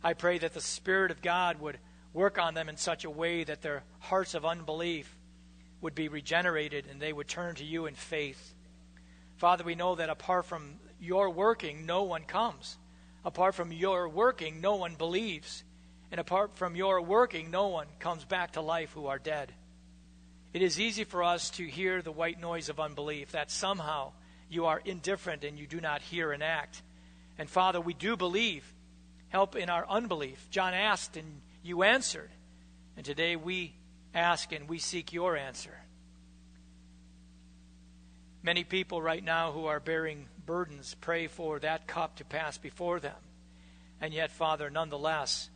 I 0.02 0.14
pray 0.14 0.38
that 0.38 0.54
the 0.54 0.60
Spirit 0.60 1.10
of 1.10 1.22
God 1.22 1.60
would 1.60 1.78
work 2.12 2.38
on 2.38 2.54
them 2.54 2.68
in 2.68 2.76
such 2.76 3.04
a 3.04 3.10
way 3.10 3.44
that 3.44 3.62
their 3.62 3.82
hearts 3.98 4.34
of 4.34 4.44
unbelief 4.44 5.16
would 5.80 5.94
be 5.94 6.08
regenerated 6.08 6.86
and 6.90 7.00
they 7.00 7.12
would 7.12 7.28
turn 7.28 7.54
to 7.56 7.64
you 7.64 7.86
in 7.86 7.94
faith. 7.94 8.54
Father, 9.36 9.64
we 9.64 9.74
know 9.74 9.94
that 9.96 10.08
apart 10.08 10.46
from 10.46 10.76
your 11.00 11.30
working, 11.30 11.84
no 11.84 12.04
one 12.04 12.22
comes. 12.22 12.78
Apart 13.24 13.54
from 13.54 13.72
your 13.72 14.08
working, 14.08 14.60
no 14.60 14.76
one 14.76 14.94
believes. 14.94 15.64
And 16.10 16.20
apart 16.20 16.56
from 16.56 16.76
your 16.76 17.02
working, 17.02 17.50
no 17.50 17.68
one 17.68 17.86
comes 17.98 18.24
back 18.24 18.52
to 18.52 18.60
life 18.60 18.92
who 18.92 19.06
are 19.06 19.18
dead. 19.18 19.52
It 20.56 20.62
is 20.62 20.80
easy 20.80 21.04
for 21.04 21.22
us 21.22 21.50
to 21.50 21.66
hear 21.66 22.00
the 22.00 22.10
white 22.10 22.40
noise 22.40 22.70
of 22.70 22.80
unbelief 22.80 23.32
that 23.32 23.50
somehow 23.50 24.12
you 24.48 24.64
are 24.64 24.80
indifferent 24.82 25.44
and 25.44 25.58
you 25.58 25.66
do 25.66 25.82
not 25.82 26.00
hear 26.00 26.32
and 26.32 26.42
act. 26.42 26.80
And 27.36 27.46
Father, 27.46 27.78
we 27.78 27.92
do 27.92 28.16
believe. 28.16 28.64
Help 29.28 29.54
in 29.54 29.68
our 29.68 29.86
unbelief. 29.86 30.48
John 30.48 30.72
asked 30.72 31.18
and 31.18 31.42
you 31.62 31.82
answered. 31.82 32.30
And 32.96 33.04
today 33.04 33.36
we 33.36 33.74
ask 34.14 34.50
and 34.50 34.66
we 34.66 34.78
seek 34.78 35.12
your 35.12 35.36
answer. 35.36 35.78
Many 38.42 38.64
people 38.64 39.02
right 39.02 39.22
now 39.22 39.52
who 39.52 39.66
are 39.66 39.78
bearing 39.78 40.24
burdens 40.46 40.96
pray 41.02 41.26
for 41.26 41.58
that 41.58 41.86
cup 41.86 42.16
to 42.16 42.24
pass 42.24 42.56
before 42.56 42.98
them. 42.98 43.20
And 44.00 44.14
yet, 44.14 44.30
Father, 44.30 44.70
nonetheless, 44.70 45.50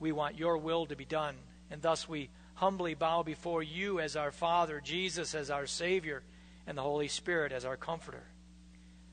we 0.00 0.10
want 0.10 0.36
your 0.36 0.58
will 0.58 0.86
to 0.86 0.96
be 0.96 1.04
done. 1.04 1.36
And 1.70 1.80
thus 1.80 2.08
we 2.08 2.28
humbly 2.62 2.94
bow 2.94 3.24
before 3.24 3.60
you 3.60 3.98
as 3.98 4.14
our 4.14 4.30
Father, 4.30 4.80
Jesus 4.80 5.34
as 5.34 5.50
our 5.50 5.66
Savior, 5.66 6.22
and 6.64 6.78
the 6.78 6.82
Holy 6.82 7.08
Spirit 7.08 7.50
as 7.50 7.64
our 7.64 7.76
Comforter. 7.76 8.22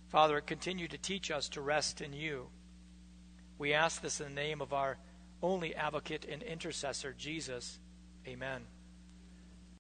Father, 0.09 0.39
continue 0.39 0.87
to 0.87 0.99
teach 0.99 1.31
us 1.31 1.49
to 1.49 1.59
rest 1.59 1.99
in 1.99 2.13
you. 2.13 2.45
We 3.57 3.73
ask 3.73 4.03
this 4.03 4.21
in 4.21 4.35
the 4.35 4.41
name 4.41 4.61
of 4.61 4.71
our 4.71 4.99
only 5.41 5.73
advocate 5.73 6.27
and 6.29 6.43
intercessor, 6.43 7.15
Jesus. 7.17 7.79
Amen. 8.27 8.67